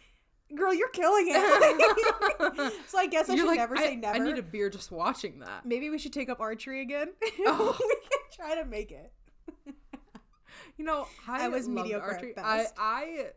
[0.54, 2.74] girl, you're killing it.
[2.88, 4.16] so I guess I You're should like, never I, say never.
[4.16, 5.66] I need a beer just watching that.
[5.66, 7.10] Maybe we should take up archery again.
[7.48, 7.76] Oh.
[7.80, 9.12] we can try to make it.
[10.78, 12.34] You know, I, I was mediocre archery.
[12.38, 13.28] I, I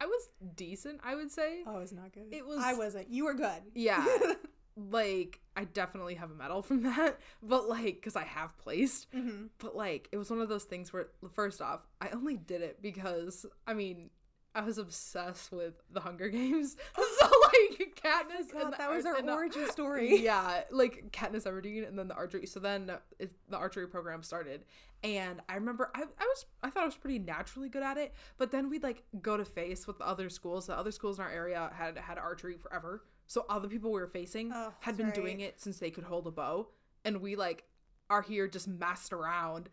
[0.00, 1.62] I was decent, I would say.
[1.66, 2.28] Oh, it's not good.
[2.32, 3.10] It was- I wasn't.
[3.10, 3.62] You were good.
[3.74, 4.04] Yeah.
[4.76, 9.08] like I definitely have a medal from that, but like cuz I have placed.
[9.12, 12.62] hmm But like it was one of those things where first off, I only did
[12.62, 14.10] it because I mean,
[14.54, 16.76] I was obsessed with the Hunger Games.
[16.96, 20.20] so like Katniss, God, and that was our and the- origin story.
[20.22, 22.46] Yeah, like Katniss Everdeen and then the archery.
[22.46, 24.64] So then it, the archery program started,
[25.04, 28.14] and I remember I, I was I thought I was pretty naturally good at it.
[28.36, 30.66] But then we'd like go to face with the other schools.
[30.66, 33.04] The other schools in our area had had archery forever.
[33.26, 35.14] So all the people we were facing Oh, had been right.
[35.14, 36.68] doing it since they could hold a bow,
[37.04, 37.64] and we like
[38.10, 39.68] are here just messed around,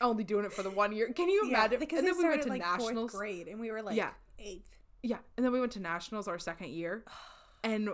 [0.00, 1.12] only doing it for the one year.
[1.12, 1.80] Can you Yeah, imagine?
[1.80, 3.10] because and then we went to like nationals.
[3.12, 4.10] fourth grade, and we were like Yeah.
[4.38, 4.68] eighth.
[5.02, 7.04] Yeah, and then we went to nationals our second year,
[7.64, 7.90] and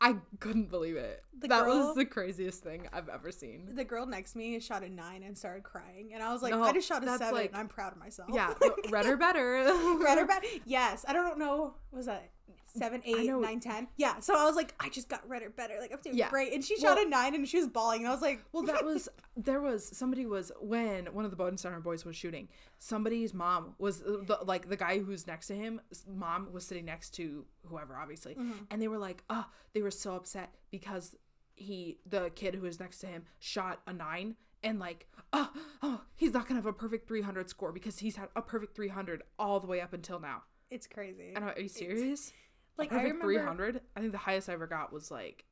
[0.00, 1.22] I couldn't believe it.
[1.38, 3.74] The that girl- was the craziest thing I've ever seen.
[3.74, 6.52] The girl next to me shot a nine and started crying, and I was like,
[6.52, 8.28] No, I just shot a seven, like- and I'm proud of myself.
[8.32, 9.52] Yeah, no, red or better.
[10.02, 10.42] Red or bad?
[10.66, 11.04] Yes.
[11.08, 11.74] I don't know.
[11.92, 12.30] Was that
[12.76, 13.88] seven, eight, know- nine, ten?
[13.96, 14.20] Yeah.
[14.20, 15.74] So I was like, I just got red or better.
[15.80, 16.30] Like I'm doing Yeah.
[16.30, 16.52] great.
[16.52, 18.62] And she shot Well- a nine, and she was bawling, and I was like, Well,
[18.64, 22.48] that was there was somebody was when one of the Bowden Center boys was shooting.
[22.78, 25.80] Somebody's mom was uh, the, like the guy who's next to him.
[26.08, 28.64] Mom was sitting next to whoever, obviously, mm-hmm.
[28.70, 31.16] and they were like, oh, they were so upset because
[31.56, 34.34] he, the kid who was next to him, shot a nine.
[34.64, 35.50] And like, oh,
[35.82, 39.22] oh, he's not gonna have a perfect 300 score because he's had a perfect 300
[39.38, 40.42] all the way up until now.
[40.70, 41.32] it's crazy.
[41.36, 42.32] And are you serious?
[42.76, 43.80] Like, I remember- 300.
[43.96, 45.44] I think the highest I ever got was like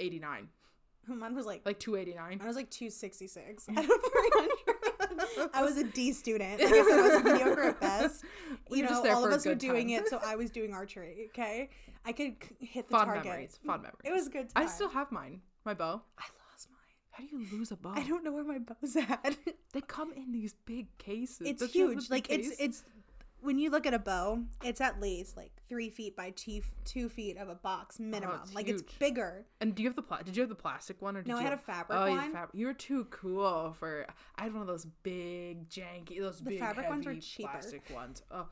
[0.00, 0.48] 89,
[1.06, 2.40] Mine was like, like 289.
[2.42, 5.50] I was like two sixty six out of three hundred.
[5.52, 6.60] I was a D student.
[6.60, 8.24] Like I said, I was mediocre at best.
[8.70, 10.04] We You know, all of us were doing time.
[10.04, 11.26] it, so I was doing archery.
[11.30, 11.68] Okay,
[12.06, 13.24] I could hit the fond target.
[13.26, 13.58] memories.
[13.66, 14.00] Fond memories.
[14.04, 14.48] It was good.
[14.56, 15.42] I still have mine.
[15.66, 16.00] My bow.
[16.18, 16.78] I lost mine.
[17.10, 17.92] How do you lose a bow?
[17.94, 19.36] I don't know where my bow's at.
[19.74, 21.46] They come in these big cases.
[21.46, 22.10] it's Don't you have huge.
[22.10, 22.56] Like it's case?
[22.58, 22.84] it's
[23.44, 27.08] when you look at a bow, it's at least like three feet by two two
[27.08, 28.40] feet of a box oh, minimum.
[28.42, 29.44] Oh, like it's bigger.
[29.60, 31.34] And do you have the pla- Did you have the plastic one or did No,
[31.34, 32.32] you I had have- a fabric oh, one.
[32.32, 34.06] fab- you were too cool for.
[34.36, 37.50] I had one of those big janky, those The big fabric ones heavy cheaper.
[37.50, 38.22] plastic ones.
[38.30, 38.48] Oh,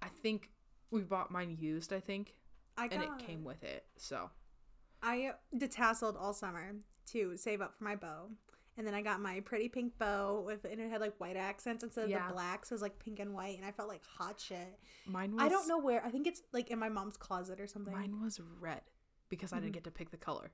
[0.00, 0.50] I think
[0.90, 1.92] we bought mine used.
[1.92, 2.34] I think,
[2.78, 3.84] I got, and it came with it.
[3.96, 4.30] So
[5.02, 6.76] I uh, detasseled all summer
[7.12, 8.30] to save up for my bow.
[8.80, 11.84] And then I got my pretty pink bow with and it had like white accents
[11.84, 12.26] instead of Yeah.
[12.28, 14.78] the black, so it was like pink and white, and I felt like hot shit.
[15.04, 15.42] mine was.
[15.44, 16.02] I don't know where.
[16.02, 17.92] I think it's like in my mom's closet or something.
[17.92, 18.80] Mine was red
[19.28, 19.64] because I Mm-hmm.
[19.66, 20.50] didn't get to pick the color.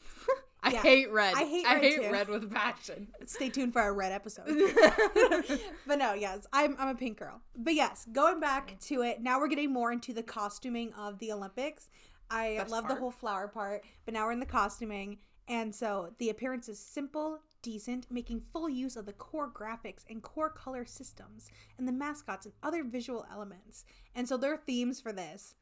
[0.62, 1.34] I Yeah, hate red.
[1.34, 2.10] I hate I red hate too.
[2.10, 3.08] red with passion.
[3.26, 4.46] Stay tuned for our red episode.
[5.86, 7.42] but no, yes, I'm I'm a pink girl.
[7.56, 11.30] But yes, going back to it, now we're getting more into the costuming of the
[11.32, 11.90] Olympics.
[12.30, 15.18] I Best love the whole flower part, but now we're in the costuming,
[15.48, 20.22] and so the appearance is simple, decent, making full use of the core graphics and
[20.22, 23.84] core color systems, and the mascots and other visual elements.
[24.14, 25.54] And so their themes for this,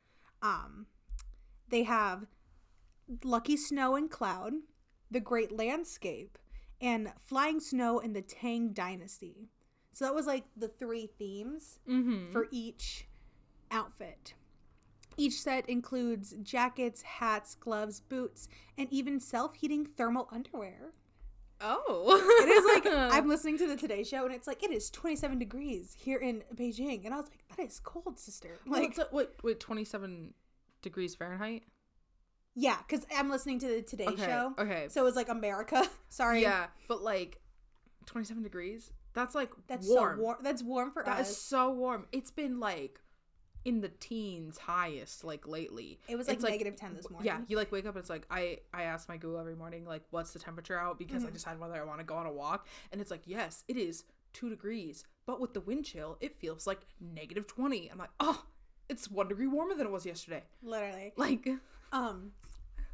[0.43, 0.87] um,
[1.69, 2.27] they have
[3.25, 4.53] Lucky Snow and Cloud,
[5.11, 6.39] The Great Landscape,
[6.81, 9.49] and Flying Snow and the Tang Dynasty.
[9.93, 12.31] So that was like the three themes Mm-hmm.
[12.33, 13.09] for each
[13.71, 14.35] outfit.
[15.17, 20.93] Each set includes jackets, hats, gloves, boots, and even self heating thermal underwear.
[21.61, 24.91] Oh, It is like, I'm listening to the Today Show and it's like, it is
[24.91, 27.05] 27 degrees here in Beijing.
[27.05, 28.51] And I was like, that is cold, sister.
[28.67, 30.35] like wait, wait, twenty seven
[30.83, 31.65] degrees Fahrenheit.
[32.55, 34.55] yeah, because I'm listening to the Today Okay, Show.
[34.59, 34.87] okay.
[34.89, 35.85] So it was like America.
[36.09, 36.43] Sorry.
[36.43, 37.41] Yeah, but like
[38.07, 38.93] twenty seven degrees.
[39.15, 40.17] That's like That's warm.
[40.19, 40.37] so warm.
[40.43, 41.37] That's warm for That is us.
[41.39, 42.07] so warm.
[42.13, 43.01] It's been like
[43.69, 45.99] in the teens highest like lately.
[46.09, 47.27] It was like It's negative 10 this morning.
[47.27, 47.95] Yeah, you like wake up.
[47.97, 50.99] and It's like I I ask my Google every morning like what's the temperature out
[50.99, 51.29] because Mm-hmm.
[51.29, 53.77] I decide whether I want to go on a walk, and it's like yes, it
[53.77, 57.89] is two degrees, but with the wind chill, it feels like negative twenty.
[57.91, 58.45] I'm like oh,
[58.89, 60.45] it's one degree warmer than it was yesterday.
[60.63, 61.13] Literally.
[61.17, 61.47] Like
[61.93, 62.33] Um,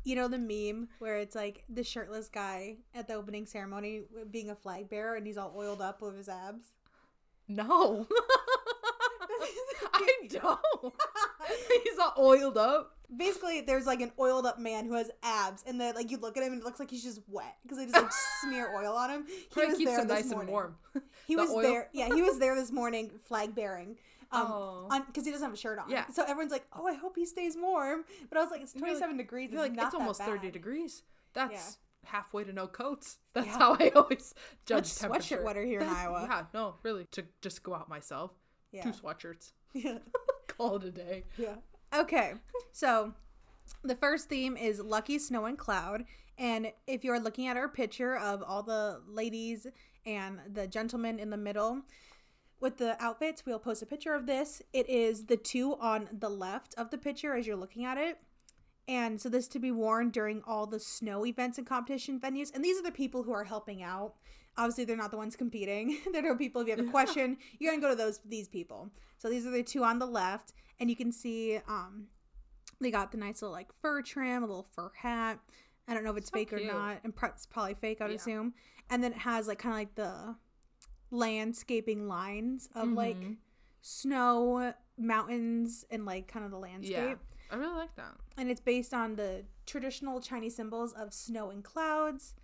[0.05, 4.51] you know the meme where it's like the shirtless guy at the opening ceremony being
[4.51, 6.73] a flag bearer and he's all oiled up with his abs.
[7.49, 8.07] no,
[10.23, 10.95] I don't.
[11.85, 12.93] He's all oiled up.
[13.15, 16.37] Basically, there's like an oiled up man who has abs, and then like you look
[16.37, 18.11] at him and it looks like he's just wet because they just like
[18.43, 19.27] smear oil on him.
[19.27, 20.41] He Probably was keeps there him this nice morning.
[20.41, 20.77] and warm.
[21.27, 21.63] He The was oil?
[21.63, 21.89] there.
[21.93, 23.97] Yeah, he was there this morning, flag bearing.
[24.33, 24.89] Um, Oh.
[25.07, 25.91] because he doesn't have a shirt on.
[25.91, 26.07] Yeah.
[26.09, 28.83] So everyone's like, "Oh, I hope he stays warm." But I was like, "It's You're
[28.89, 29.51] like- 27 degrees.
[29.53, 31.03] You're It's like not it's almost that thirty bad." degrees.
[31.35, 33.19] That's halfway to no coats.
[33.35, 33.59] That's Yeah.
[33.59, 34.35] how I always
[34.67, 35.37] judge Much temperature.
[35.37, 36.27] sweatshirt weather here in Iowa.
[36.29, 38.33] Yeah, no, really, to just go out myself.
[38.73, 38.83] Yeah.
[38.83, 39.53] Two sweatshirts.
[39.75, 39.99] Yeah.
[40.47, 41.25] Call it a day.
[41.37, 41.57] Yeah.
[41.95, 42.35] Okay.
[42.73, 43.13] So
[43.83, 46.05] the first theme is Lucky Snow and Cloud.
[46.39, 49.67] And if you're looking at our picture of all the ladies
[50.07, 51.83] and the gentleman in the middle,
[52.61, 54.63] with the outfits, we'll post a picture of this.
[54.73, 58.19] It is the two on the left of the picture as you're looking at it.
[58.87, 62.55] And so this to be worn during all the snow events and competition venues.
[62.55, 64.15] And these are the people who are helping out.
[64.57, 65.99] Obviously, they're not the ones competing.
[66.13, 68.91] they're the people if you have a question, you're gonna go to those these people.
[69.19, 72.07] So these are the two on the left, and you can see um
[72.81, 75.39] they got the nice little like fur trim, a little fur hat.
[75.87, 76.63] I don't know if it's So fake cute.
[76.63, 76.99] or not.
[77.05, 78.17] And it's probably fake, I'd Yeah.
[78.17, 78.55] assume.
[78.91, 80.37] And then it has like kind of like the
[81.11, 83.37] landscaping lines of like Mhm.
[83.81, 86.93] snow, mountains, and like kind of the landscape.
[86.95, 87.15] Yeah.
[87.51, 88.17] I really like that.
[88.37, 92.35] And it's based on the traditional Chinese symbols of snow and clouds.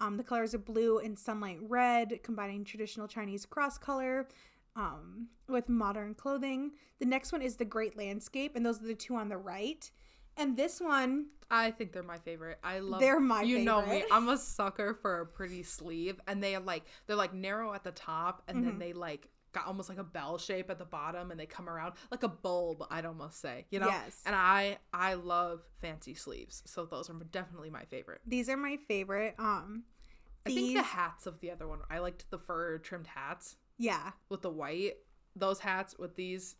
[0.00, 4.28] Um, the colors are blue and sunlight red, combining traditional Chinese cross color
[4.76, 6.72] um, with modern clothing.
[7.00, 9.90] The next one is the Great Landscape, and those are the two on the right.
[10.36, 12.58] And this one, I think they're my favorite.
[12.62, 13.00] I love.
[13.00, 14.04] They're my You know me.
[14.12, 17.82] I'm a sucker for a pretty sleeve, and they are like they're like narrow at
[17.82, 18.66] the top, and Mm-hmm.
[18.66, 21.68] then they like got almost like a bell shape at the bottom, and they come
[21.68, 22.84] around like a bulb.
[22.90, 23.88] I'd almost say, you know.
[23.88, 24.22] Yes.
[24.26, 28.20] And I I love fancy sleeves, so those are definitely my favorite.
[28.26, 29.34] these are my favorite.
[29.38, 29.84] Um,
[30.46, 31.80] I think the hats of the other one.
[31.90, 34.12] I liked the fur trimmed hats yeah.
[34.28, 34.94] with the white.
[35.36, 36.56] Those hats with these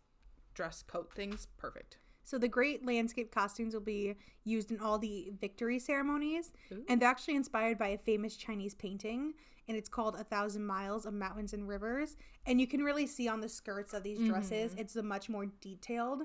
[0.54, 1.98] dress coat things, perfect.
[2.22, 6.84] So the great landscape costumes will be used in all the victory ceremonies, Ooh.
[6.88, 9.32] and they're actually inspired by a famous Chinese painting,
[9.68, 13.28] and it's called "A Thousand Miles of Mountains and Rivers." And you can really see
[13.28, 16.22] on the skirts of these dresses, it's a much more detailed.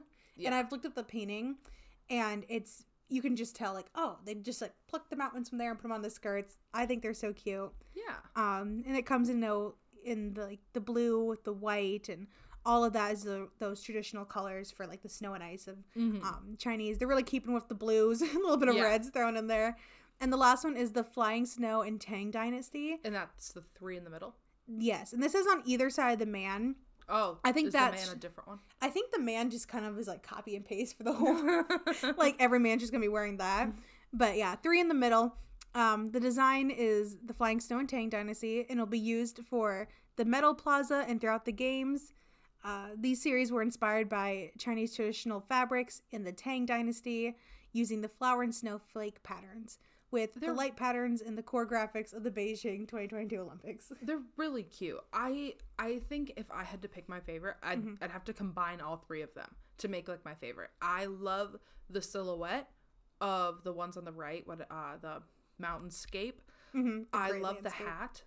[0.48, 1.58] And I've looked at the painting,
[2.10, 5.58] and it's you can just tell like, oh, they just like plucked the mountains from
[5.60, 6.58] there and put them on the skirts.
[6.74, 7.72] I think they're so cute.
[7.94, 8.16] Yeah.
[8.36, 12.28] Um, and it comes in no in the like the blue with the white and
[12.66, 15.78] all of that is the, those traditional colors for like the snow and ice of
[16.24, 16.98] um, Chinese.
[16.98, 18.84] They're really keeping with the blues, a little bit of Yeah.
[18.84, 19.78] reds thrown in there.
[20.22, 22.98] And the last one is the Flying Snow and Tang Dynasty.
[23.04, 24.36] And that's the three in the middle.
[24.68, 26.76] Yes, and this is on either side of the man.
[27.10, 28.60] Oh, I think is that's- the man a different one.
[28.82, 31.14] I think the man just kind of is like copy and paste for the
[32.04, 32.14] whole.
[32.18, 33.70] like every man's just gonna be wearing that.
[34.14, 35.36] But yeah, three in the middle.
[35.76, 39.88] Um, the design is the Flying Snow and Tang Dynasty, and it'll be used for
[40.16, 42.14] the Medal Plaza and throughout the games.
[42.64, 47.36] Uh, these series were inspired by Chinese traditional fabrics in the Tang Dynasty,
[47.74, 49.80] using the flower and snowflake patterns,
[50.14, 53.92] with the They're- light patterns and the core graphics of the Beijing 2022 Olympics.
[54.02, 55.00] They're really cute.
[55.12, 58.04] I I think if I had to pick my favorite, I'd Mm-hmm.
[58.04, 59.50] I'd have to combine all three of them
[59.80, 60.70] to make like my favorite.
[60.82, 61.58] I love
[61.90, 62.70] the silhouette
[63.20, 65.22] of the ones on the right, what uh the
[65.62, 66.36] mountainscape.
[66.76, 68.24] Mm-hmm, I love the hat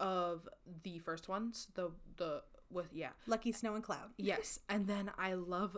[0.00, 0.48] of
[0.82, 3.10] the first ones, the the with yeah.
[3.26, 4.10] Lucky Snow and Cloud.
[4.16, 5.76] Yes, and then I love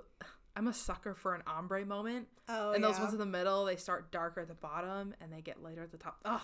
[0.59, 2.27] I'm a sucker for an ombre moment.
[2.49, 3.03] Oh, and those yeah.
[3.03, 5.93] ones in the middle, they start darker at the bottom and they get lighter at
[5.93, 6.19] the top.
[6.25, 6.43] Oh,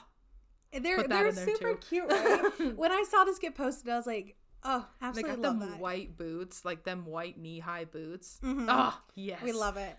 [0.72, 1.79] They're they're super too.
[1.88, 2.77] cute, right?
[2.77, 5.70] when I saw this get posted, I was like, oh, they absolutely got love them
[5.70, 5.81] that.
[5.81, 8.38] white boots, like them white knee high boots.
[8.40, 8.66] Mhm.
[8.68, 9.42] Oh, yes.
[9.42, 9.96] We love it.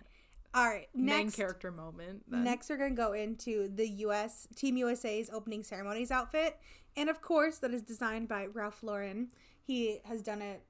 [0.53, 1.35] All right, main next.
[1.35, 2.23] character moment.
[2.29, 2.45] Then.
[2.45, 4.47] Next, we're gonna go into the U.S.
[4.55, 6.57] Team USA's opening ceremonies outfit,
[6.95, 9.27] and of course, that is designed by Ralph Lauren.
[9.61, 10.63] He has done it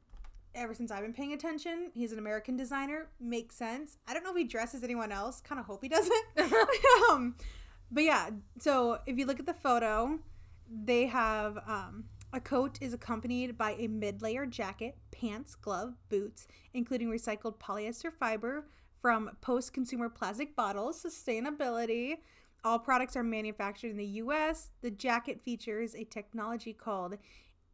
[0.56, 1.92] ever since I've been paying attention.
[1.94, 3.08] He's an American designer.
[3.20, 3.98] Makes sense.
[4.08, 5.42] I don't know if he dresses anyone else.
[5.42, 6.26] Kind of hope he doesn't.
[7.12, 7.36] um,
[7.92, 8.30] but yeah.
[8.60, 10.20] So if you look at the photo,
[10.70, 17.10] they have um, a coat is accompanied by a mid-layer jacket, pants, glove, boots, including
[17.10, 18.68] recycled polyester fiber
[19.02, 21.04] from post-consumer plastic bottles.
[21.04, 22.18] Sustainability.
[22.64, 24.72] All products are manufactured in the U.S.
[24.82, 27.18] The jacket features a technology called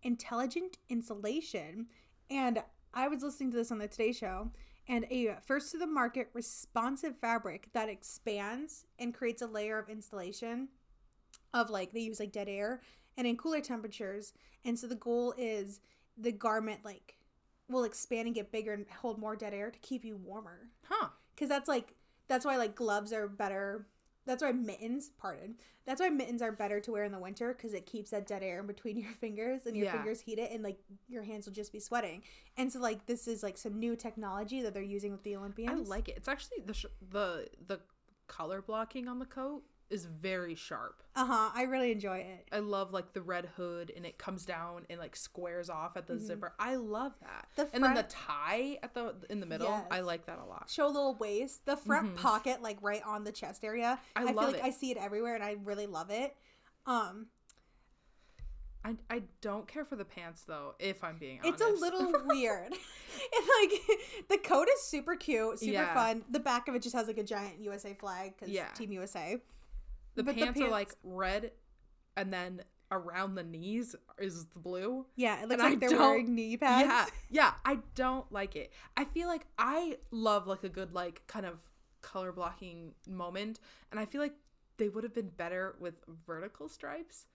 [0.04, 1.88] intelligent insulation.
[2.32, 2.64] And
[2.94, 4.52] I was listening to this on the Today Show,
[4.88, 9.90] and a first to the market responsive fabric that expands and creates a layer of
[9.90, 10.70] insulation
[11.54, 12.82] of like they use like dead air
[13.18, 14.34] and in cooler temperatures.
[14.64, 15.82] And so the goal is
[16.18, 17.18] the garment like
[17.68, 20.70] will expand and get bigger and hold more dead air to keep you warmer.
[20.86, 21.10] Huh.
[21.36, 21.96] Cuz that's like
[22.30, 23.88] that's why like gloves are better.
[24.26, 25.56] That's why mittens, pardon.
[25.86, 28.44] That's why mittens are better to wear in the winter cuz it keeps that dead
[28.44, 29.94] air in between your fingers and your Yeah.
[29.94, 32.24] fingers heat it and like your hands will just be sweating.
[32.58, 35.88] And so like this is like some new technology that they're using with the Olympians.
[35.88, 36.18] I like it.
[36.18, 37.80] It's actually the sh- the the
[38.28, 41.04] color blocking on the coat is very sharp.
[41.16, 41.50] Uh-huh.
[41.54, 42.48] I really enjoy it.
[42.52, 46.08] I love like the red hood and it comes down and like squares off at
[46.08, 46.54] the zipper.
[46.58, 47.48] I love that.
[47.58, 47.62] Mm-hmm.
[47.70, 50.70] The and then the tie at the in the middle, I like that a lot.
[50.70, 54.34] show a little waist the front pocket like right on the chest area I feel
[54.36, 54.64] love like it.
[54.64, 56.36] i see it everywhere and i really love it
[56.86, 57.28] um
[58.84, 61.62] I, I don't care for the pants though, if I'm being honest.
[61.62, 62.74] it's a little weird
[63.34, 64.00] It's like
[64.30, 65.94] the coat is super cute super Yeah.
[65.94, 68.68] fun the back of it just has like a giant usa flag because Yeah.
[68.74, 69.38] team usa
[70.16, 71.52] the but the pants, are like red
[72.16, 75.06] and then around the knees is the blue.
[75.16, 76.88] Yeah, it looks And I like they're wearing knee pads.
[76.88, 78.72] Yeah, yeah, I don't like it.
[78.98, 81.60] I feel like I love like a good like kind of
[82.02, 83.60] color blocking moment,
[83.92, 84.36] and I feel like
[84.78, 85.96] they would have been better with
[86.28, 87.26] vertical stripes.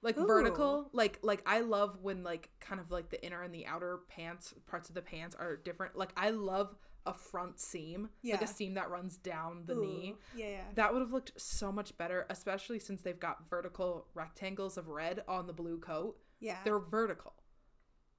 [0.00, 0.26] Like Ooh.
[0.26, 4.00] vertical, like like I love when like kind of like the inner and the outer
[4.08, 5.96] pants parts of the pants are different.
[5.96, 6.76] Like I love
[7.08, 10.14] a front seam, like a seam that runs down the knee.
[10.14, 10.60] Ooh, Yeah, yeah.
[10.74, 15.22] That would have looked so much better, especially since they've got vertical rectangles of red
[15.28, 16.16] on the blue coat.
[16.40, 16.58] yeah.
[16.64, 17.34] They're vertical.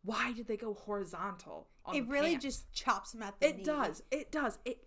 [0.03, 1.67] Why did they go horizontal?
[1.85, 2.45] On it really pants?
[2.45, 3.63] just chops them at the it knee.
[3.63, 4.83] does it does it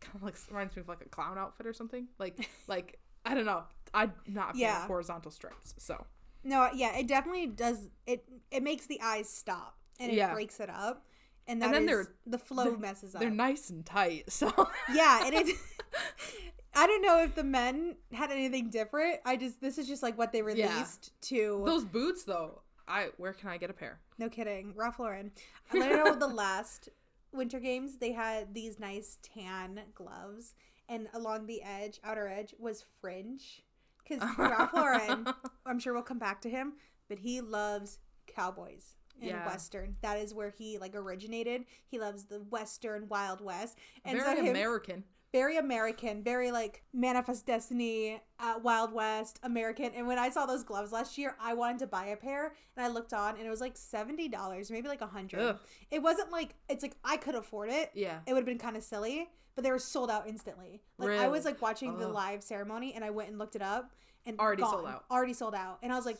[0.00, 3.34] kind of like reminds me of like a clown outfit or something like like I
[3.34, 4.86] don't know I'm not Yeah.
[4.86, 6.04] horizontal stripes so
[6.44, 7.88] No, yeah, it definitely does.
[8.06, 10.32] It it makes the eyes stop and it Yeah.
[10.34, 11.06] breaks it up,
[11.46, 13.20] and And then they're- the flow messes up.
[13.20, 14.52] they're nice and tight so
[14.92, 15.52] yeah, it is.
[16.74, 19.20] I don't know if the men had anything different.
[19.26, 21.62] I just this is just like what they released to.
[21.66, 25.32] those boots though I where can I get a pair No kidding, Ralph Lauren.
[25.72, 26.88] I let know the last
[27.32, 30.54] Winter Games they had these nice tan gloves,
[30.88, 33.62] and along the edge, outer edge, was fringe.
[34.06, 35.26] Because Ralph Lauren,
[35.64, 36.74] I'm sure we'll come back to him,
[37.08, 39.46] but he loves cowboys and Yeah.
[39.46, 39.96] western.
[40.02, 41.64] That is where he like originated.
[41.86, 46.82] He loves the western Wild West, and very so him, American very American, very like
[46.92, 49.92] Manifest Destiny, uh, Wild West, American.
[49.94, 52.84] And when I saw those gloves last year, I wanted to buy a pair, and
[52.84, 55.40] I looked on, and it was like seventy dollars, maybe like a hundred.
[55.40, 55.58] Ugh.
[55.90, 57.90] It wasn't like it's like I could afford it.
[57.94, 60.82] yeah It would have been kind of silly, but they were sold out instantly.
[60.98, 63.90] Like I was like watching the live ceremony, and I went and looked it up,
[64.26, 65.06] and Already sold out.
[65.10, 66.18] Already sold out, and I was like.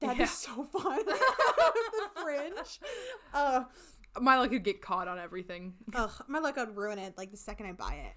[0.00, 0.24] That'd Yeah.
[0.24, 1.04] be so fun.
[1.06, 1.18] the
[2.22, 2.80] fringe.
[3.34, 3.64] Uh,
[4.20, 7.36] my luck would get caught on everything Ugh, my luck would ruin it like the
[7.36, 8.12] second I buy it.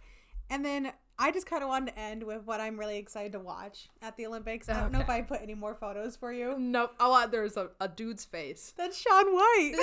[0.50, 3.39] And then I just kind of wanted to end with what I'm really excited to
[3.39, 4.67] watch at the Olympics.
[4.69, 6.58] I don't know if I put any more photos for you.
[6.58, 9.74] nope oh uh, there's a, a dude's face That's Shaun White.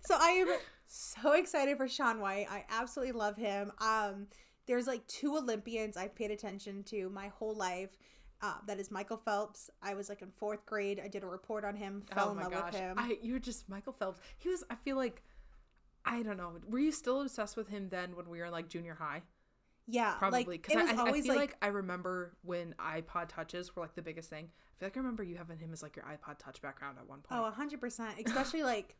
[0.00, 0.48] so I am
[0.86, 2.46] so excited for Shaun White.
[2.50, 3.72] I absolutely love him.
[3.80, 4.26] Um,
[4.66, 7.90] there's like two Olympians I've paid attention to my whole life.
[8.44, 9.70] Uh, that is Michael Phelps.
[9.82, 11.00] I was like in fourth grade.
[11.02, 12.02] I did a report on him.
[12.14, 12.98] Fell oh in love gosh with him.
[12.98, 15.22] I you're just Michael Phelps he was I feel like
[16.04, 18.68] I don't know were you still obsessed with him then when we were in like
[18.68, 19.22] junior high
[19.86, 23.76] yeah, Probably because was I, I always feel like, like, I remember when iPod touches
[23.76, 24.48] were like the biggest thing.
[24.48, 27.06] I feel like I remember you having him as like your iPod touch background at
[27.06, 27.40] one point.
[27.40, 28.26] Oh, 100%.
[28.26, 28.96] Especially like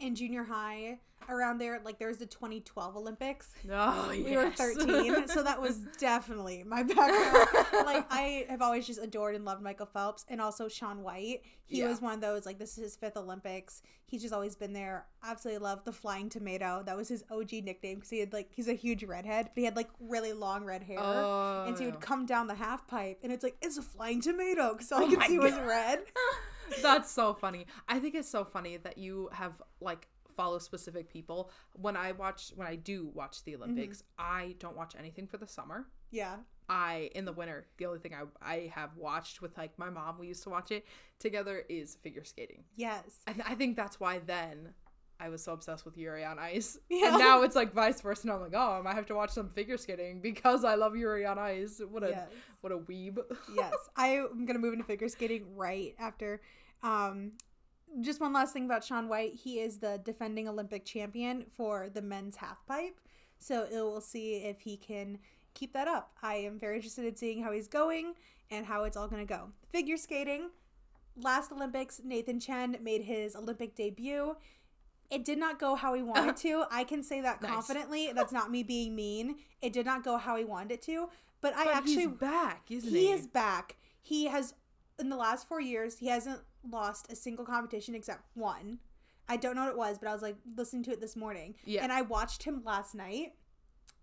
[0.00, 3.48] in junior high around there like there was the 2012 Olympics.
[3.72, 4.24] oh, yes.
[4.24, 7.86] We were 13, so that was definitely my background.
[7.86, 11.42] like I have always just adored and loved Michael Phelps and also Shaun White.
[11.64, 11.88] He Yeah.
[11.88, 13.80] was one of those like this is his fifth Olympics.
[14.06, 15.06] He's just always been there.
[15.22, 16.82] Absolutely loved the flying tomato.
[16.84, 19.64] That was his OG nickname because he had like he's a huge redhead, but he
[19.64, 20.98] had like really long red hair.
[21.00, 22.00] Oh, and so he would oh.
[22.00, 25.06] come down the half pipe, and it's like it's a flying tomato because all Oh
[25.06, 26.00] I could see was red.
[26.82, 27.66] That's so funny.
[27.88, 31.50] I think it's so funny that you have like follow specific people.
[31.74, 33.62] When I watch when I do watch the mm-hmm.
[33.62, 35.86] Olympics, I don't watch anything for the summer.
[36.10, 36.36] Yeah,
[36.68, 38.24] I in the winter, the only thing I
[38.54, 40.86] I have watched with like my mom, we used to watch it
[41.18, 42.64] together is figure skating.
[42.76, 43.20] yes.
[43.26, 44.74] And I think that's why then
[45.20, 46.78] I was so obsessed with Yuri on Ice.
[46.90, 47.08] Yeah.
[47.10, 48.22] And now it's like vice versa.
[48.24, 50.96] And I'm like, oh, I might have to watch some figure skating because I love
[50.96, 51.80] Yuri on Ice.
[51.88, 52.28] What a Yes.
[52.60, 53.18] what a weeb.
[53.54, 56.40] yes i'm gonna move into figure skating right after
[56.82, 57.32] um
[58.00, 62.00] just one last thing about shaun white he is the defending olympic champion for the
[62.02, 62.98] men's half pipe
[63.38, 65.18] so it will see if he can
[65.52, 68.14] keep that up i am very interested in seeing how he's going
[68.50, 70.48] and how it's all gonna go figure skating
[71.22, 74.34] last olympics nathan chen made his olympic debut
[75.14, 76.12] it did not go how he uh-huh.
[76.14, 77.50] wanted to i can say that Nice.
[77.50, 81.08] confidently that's not me being mean it did not go how he wanted it to
[81.40, 83.12] but i But actually he's back, isn't he he?
[83.12, 83.76] is back.
[84.00, 84.54] He has
[84.98, 88.78] in the last four years he hasn't lost a single competition except one.
[89.28, 91.54] I don't know what it was, but I was like listening to it this morning.
[91.66, 91.82] Yeah.
[91.82, 93.32] And I watched him last night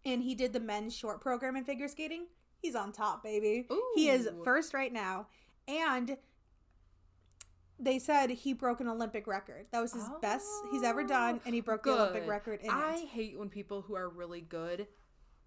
[0.05, 2.27] and he did the men's short program in figure skating.
[2.57, 3.65] He's on top, baby.
[3.71, 3.91] Ooh.
[3.95, 5.27] He is first right now.
[5.67, 6.17] And
[7.81, 9.65] they said he broke an Olympic record.
[9.71, 12.97] That was his best he's ever done, and he broke the Olympic record in I
[12.97, 13.07] it.
[13.09, 14.87] hate when people who are really good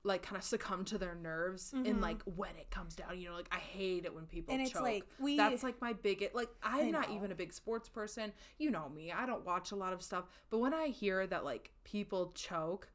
[0.07, 1.89] like kind of succumb to their nerves Mhm.
[1.89, 4.61] and like when it comes down you know like i hate it when people And
[4.61, 4.83] it's choke.
[4.83, 8.35] like, we- that's like my biggest like i'm not even a big sports person.
[8.59, 9.13] You know me.
[9.13, 10.27] I don't watch a lot of stuff.
[10.51, 12.91] But when i hear that like people choke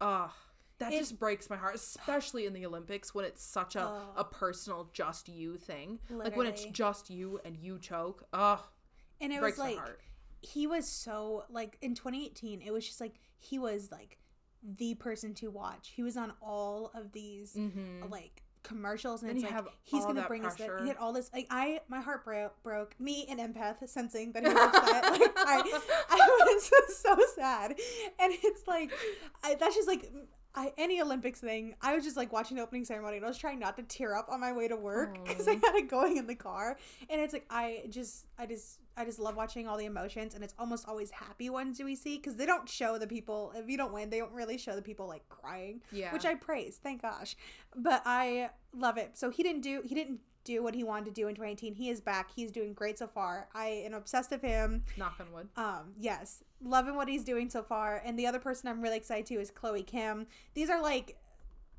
[0.00, 0.30] ugh
[0.78, 4.24] that It- just breaks my heart especially in the olympics when it's such a, a
[4.24, 6.00] personal just you thing.
[6.10, 8.60] Like when it's just you and you choke ugh
[9.20, 9.78] And it was like
[10.40, 14.18] he was so like in 2018 it was just like he was like
[14.62, 15.92] the person to watch.
[15.94, 18.08] He was on all of these mm-hmm.
[18.10, 21.30] like commercials and And it's like he's gonna bring us that he had all this
[21.34, 22.98] like i my heart broke broke.
[22.98, 27.74] Me an empath sensing that he was upset like i i was so sad.
[28.18, 28.90] And it's like
[29.42, 30.10] I, that's just like
[30.56, 33.38] I, any Olympics thing, I was just like watching the opening ceremony and I was
[33.38, 36.16] trying not to tear up on my way to work because I had it going
[36.16, 36.76] in the car.
[37.10, 40.44] And it's like I just, I just, I just love watching all the emotions, and
[40.44, 43.52] it's almost always happy ones we see because they don't show the people.
[43.56, 46.12] If you don't win, they don't really show the people like crying Yeah.
[46.12, 47.34] which I praise, thank gosh.
[47.74, 49.18] But I love it.
[49.18, 51.74] So he didn't do he didn't do what he wanted to do in 2018.
[51.74, 52.30] He is back.
[52.34, 53.48] He's doing great so far.
[53.54, 54.84] I am obsessed with him.
[54.96, 55.48] knock on wood.
[55.56, 58.02] Um, yes, loving what he's doing so far.
[58.04, 60.26] And the other person I'm really excited to is Chloe Kim.
[60.54, 61.16] These are like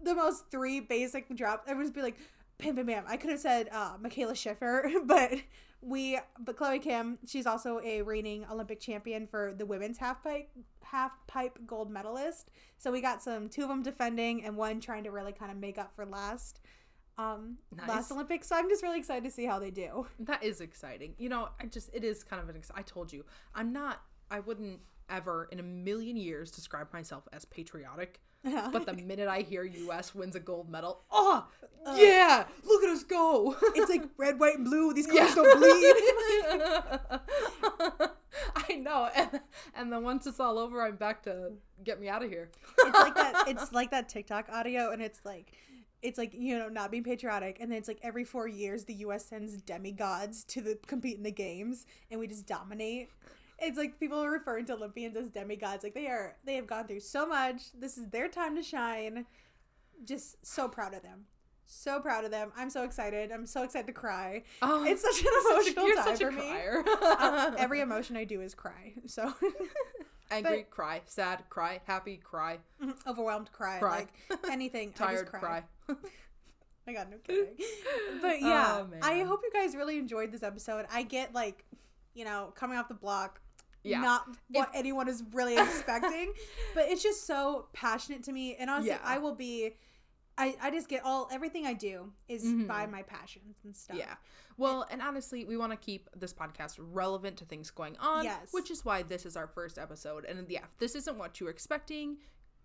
[0.03, 1.63] the most three basic drops.
[1.68, 2.18] Everyone's be like,
[2.57, 3.03] bam, bam, bam.
[3.07, 5.39] I could have said uh, Mikaela Shiffrin, but
[5.82, 10.49] we, but Chloe Kim, she's also a reigning Olympic champion for the women's half pipe
[10.86, 12.51] half pipe gold medalist.
[12.78, 15.57] So we got some two of them defending and one trying to really kind of
[15.57, 16.61] make up for last.
[17.18, 17.88] Um, Nice.
[17.88, 18.47] last Olympics.
[18.47, 20.07] So I'm just really excited to see how they do.
[20.20, 21.16] That is exciting.
[21.18, 22.57] You know, I just it is kind of an.
[22.57, 24.01] Ex- I told you, I'm not.
[24.30, 28.20] I wouldn't ever in a million years describe myself as patriotic.
[28.72, 30.13] But the minute I hear U.S.
[30.13, 31.47] wins a gold medal, oh
[31.95, 33.55] yeah, look at us go!
[33.76, 34.93] it's like red, white, and blue.
[34.93, 35.34] These Yeah.
[35.34, 35.95] colors don't bleed.
[38.70, 39.39] I know, and,
[39.76, 41.53] and then once it's all over, I'm back to
[41.84, 42.49] get me out of here.
[42.80, 45.53] it's like that it's like that TikTok audio and it's like
[46.02, 48.93] it's like you know not being patriotic and then it's like every 4 years the
[48.96, 53.10] US sends demigods to the compete in the games and we just dominate.
[53.58, 56.88] It's like people are referring to Olympians as demigods like they are they have gone
[56.88, 57.62] through so much.
[57.80, 59.26] This is their time to shine.
[60.04, 61.26] Just so proud of them.
[61.68, 62.52] So proud of them.
[62.56, 63.32] I'm so excited.
[63.32, 64.43] I'm so excited to cry.
[64.62, 66.50] Oh, It's such an emotional you're time such a for me.
[66.50, 66.84] crier.
[67.20, 68.93] Um, every emotion I do is cry.
[69.08, 69.34] So
[70.32, 71.02] Angry, cry.
[71.06, 71.82] Sad, cry.
[71.86, 72.60] Happy, cry.
[73.08, 73.80] overwhelmed cry.
[73.80, 74.08] Cry.
[74.30, 74.94] Like anything.
[74.96, 75.40] I Tired, just cry.
[75.40, 75.64] cry.
[76.88, 77.56] I got no kidding.
[78.22, 78.88] But yeah, Oh.
[79.02, 80.86] I hope you guys really enjoyed this episode.
[80.92, 81.66] I get like,
[82.14, 83.42] you know, coming off the block,
[83.84, 84.02] Yeah.
[84.02, 86.32] not what anyone is really expecting,
[86.76, 88.56] but it's just so passionate to me.
[88.56, 89.00] And honestly, Yeah.
[89.04, 89.76] I will be.
[90.38, 92.68] I, I just get all everything I do is Mhm.
[92.68, 93.98] by my passions and stuff.
[93.98, 94.16] Yeah.
[94.58, 98.24] Well, and honestly, we want to keep this podcast relevant to things going on.
[98.26, 98.50] Yes.
[98.52, 100.26] Which is why this is our first episode.
[100.26, 102.18] And yeah, if this isn't what you're expecting,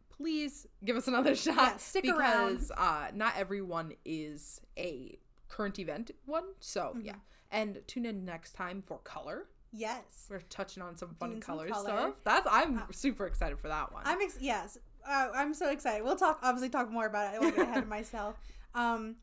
[0.08, 1.54] please give us another shot.
[1.56, 2.54] Yeah, stick around.
[2.54, 5.18] because uh, not everyone is a
[5.48, 6.44] current event one.
[6.60, 7.06] So Mm-hmm.
[7.06, 7.14] yeah.
[7.52, 9.48] And tune in next time for color.
[9.72, 10.26] Yes.
[10.30, 11.84] We're touching on some fun Doing some color, color.
[11.88, 12.14] stuff.
[12.24, 14.02] That's I'm super excited for that one.
[14.06, 14.78] I'm ex- yes.
[15.08, 16.04] Uh, I'm so excited.
[16.04, 17.38] We'll talk obviously talk more about it.
[17.38, 18.36] I don't get ahead of myself.
[18.74, 19.16] Um,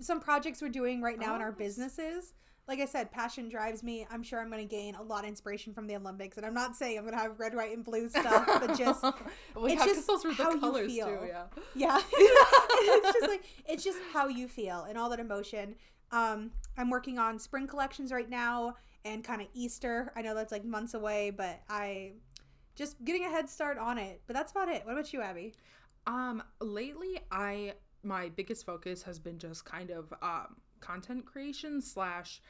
[0.00, 1.76] some projects we're doing right now in our Oh, yes.
[1.76, 2.32] businesses.
[2.68, 4.06] Like I said, passion drives me.
[4.10, 6.52] I'm sure I'm going to gain a lot of inspiration from the Olympics, and I'm
[6.54, 9.02] not saying I'm going to have red, white, and blue stuff, but just
[9.54, 11.06] well, it's just how the you feel.
[11.06, 11.18] too.
[11.30, 11.44] Yeah.
[11.76, 15.76] yeah, it's just like it's just how you feel and all that emotion.
[16.10, 18.74] Um, I'm working on spring collections right now
[19.04, 20.12] and kind of Easter.
[20.16, 22.14] I know that's like months away, but I
[22.76, 24.22] just getting a head start on it.
[24.26, 24.84] But that's about it.
[24.84, 25.54] What about you, Abby?
[26.06, 32.40] Um, lately, I my biggest focus has been just kind of um content creation slash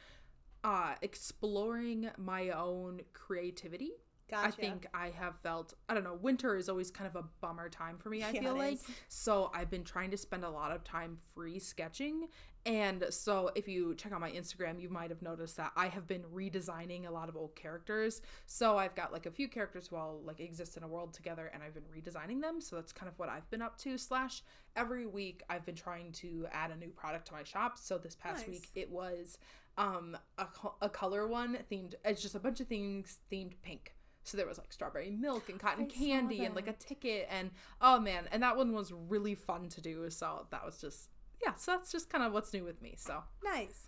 [0.63, 3.93] uh exploring my own creativity.
[4.29, 4.47] Gotcha.
[4.47, 7.69] I think I have felt I don't know, winter is always kind of a bummer
[7.69, 8.73] time for me, I Yeah, feel like.
[8.75, 8.83] is.
[9.09, 12.27] So I've been trying to spend a lot of time free sketching.
[12.65, 16.05] And so if you check out my Instagram, you might have noticed that I have
[16.05, 18.21] been redesigning a lot of old characters.
[18.45, 21.49] So I've got like a few characters who all like exist in a world together
[21.53, 22.59] and I've been redesigning them.
[22.59, 23.97] So that's kind of what I've been up to.
[23.97, 24.43] Slash
[24.75, 27.77] every week I've been trying to add a new product to my shop.
[27.77, 28.55] So this past Nice.
[28.55, 29.37] week it was
[29.77, 30.47] um a,
[30.81, 33.93] a color one themed it's just a bunch of things themed pink
[34.27, 37.51] so there was like strawberry milk and cotton I candy and like a ticket and
[37.81, 41.09] oh man and that one was really fun to do so that was just
[41.43, 43.87] yeah so that's just kind of what's new with me so Nice.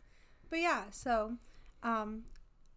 [0.50, 1.34] But yeah, so
[1.84, 2.24] um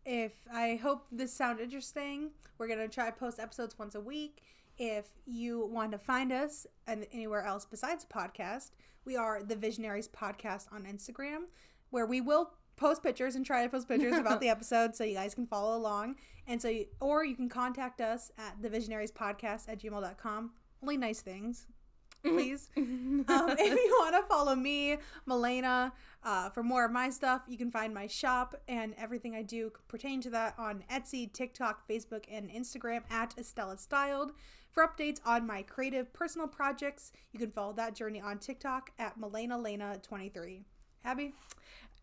[0.04, 4.42] if I hope this sounded interesting, we're gonna try post episodes once a week.
[4.78, 8.70] If you want to find us and anywhere else besides podcast,
[9.04, 11.44] we are the Visionaries Podcast on Instagram,
[11.90, 15.14] where we will post pictures and try to post pictures about the episode so you
[15.14, 16.16] guys can follow along.
[16.46, 20.50] And so you, or you can contact us at the Visionaries Podcast at gmail.com.
[20.82, 21.66] Only nice things.
[22.22, 22.70] Please.
[22.76, 25.92] um, if you want to follow me, Malena,
[26.22, 29.72] uh, for more of my stuff, you can find my shop and everything I do
[29.88, 34.32] pertain to that on Etsy, TikTok, Facebook, and Instagram at Estella Styled.
[34.70, 39.20] For updates on my creative personal projects, you can follow that journey on TikTok at
[39.20, 40.64] Melena Lena 23.
[41.04, 41.34] Abby?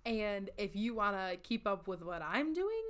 [0.05, 2.83] And if you want to keep up with what I'm doing,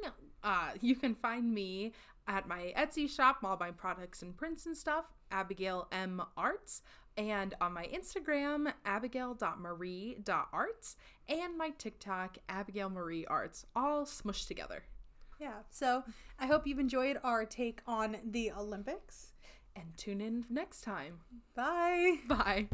[0.44, 1.94] uh, you can find me
[2.28, 6.82] at my Etsy shop, all my products and prints and stuff, Abigail M Arts.
[7.18, 10.96] and on my Instagram, abigail.marie.arts,
[11.28, 14.84] and my TikTok, Abigail Marie Arts, all smushed together.
[15.40, 15.64] Yeah.
[15.70, 16.04] So
[16.40, 19.34] I hope you've enjoyed our take on the Olympics.
[19.76, 21.20] And tune in next time.
[21.56, 22.20] Bye.
[22.28, 22.68] Bye.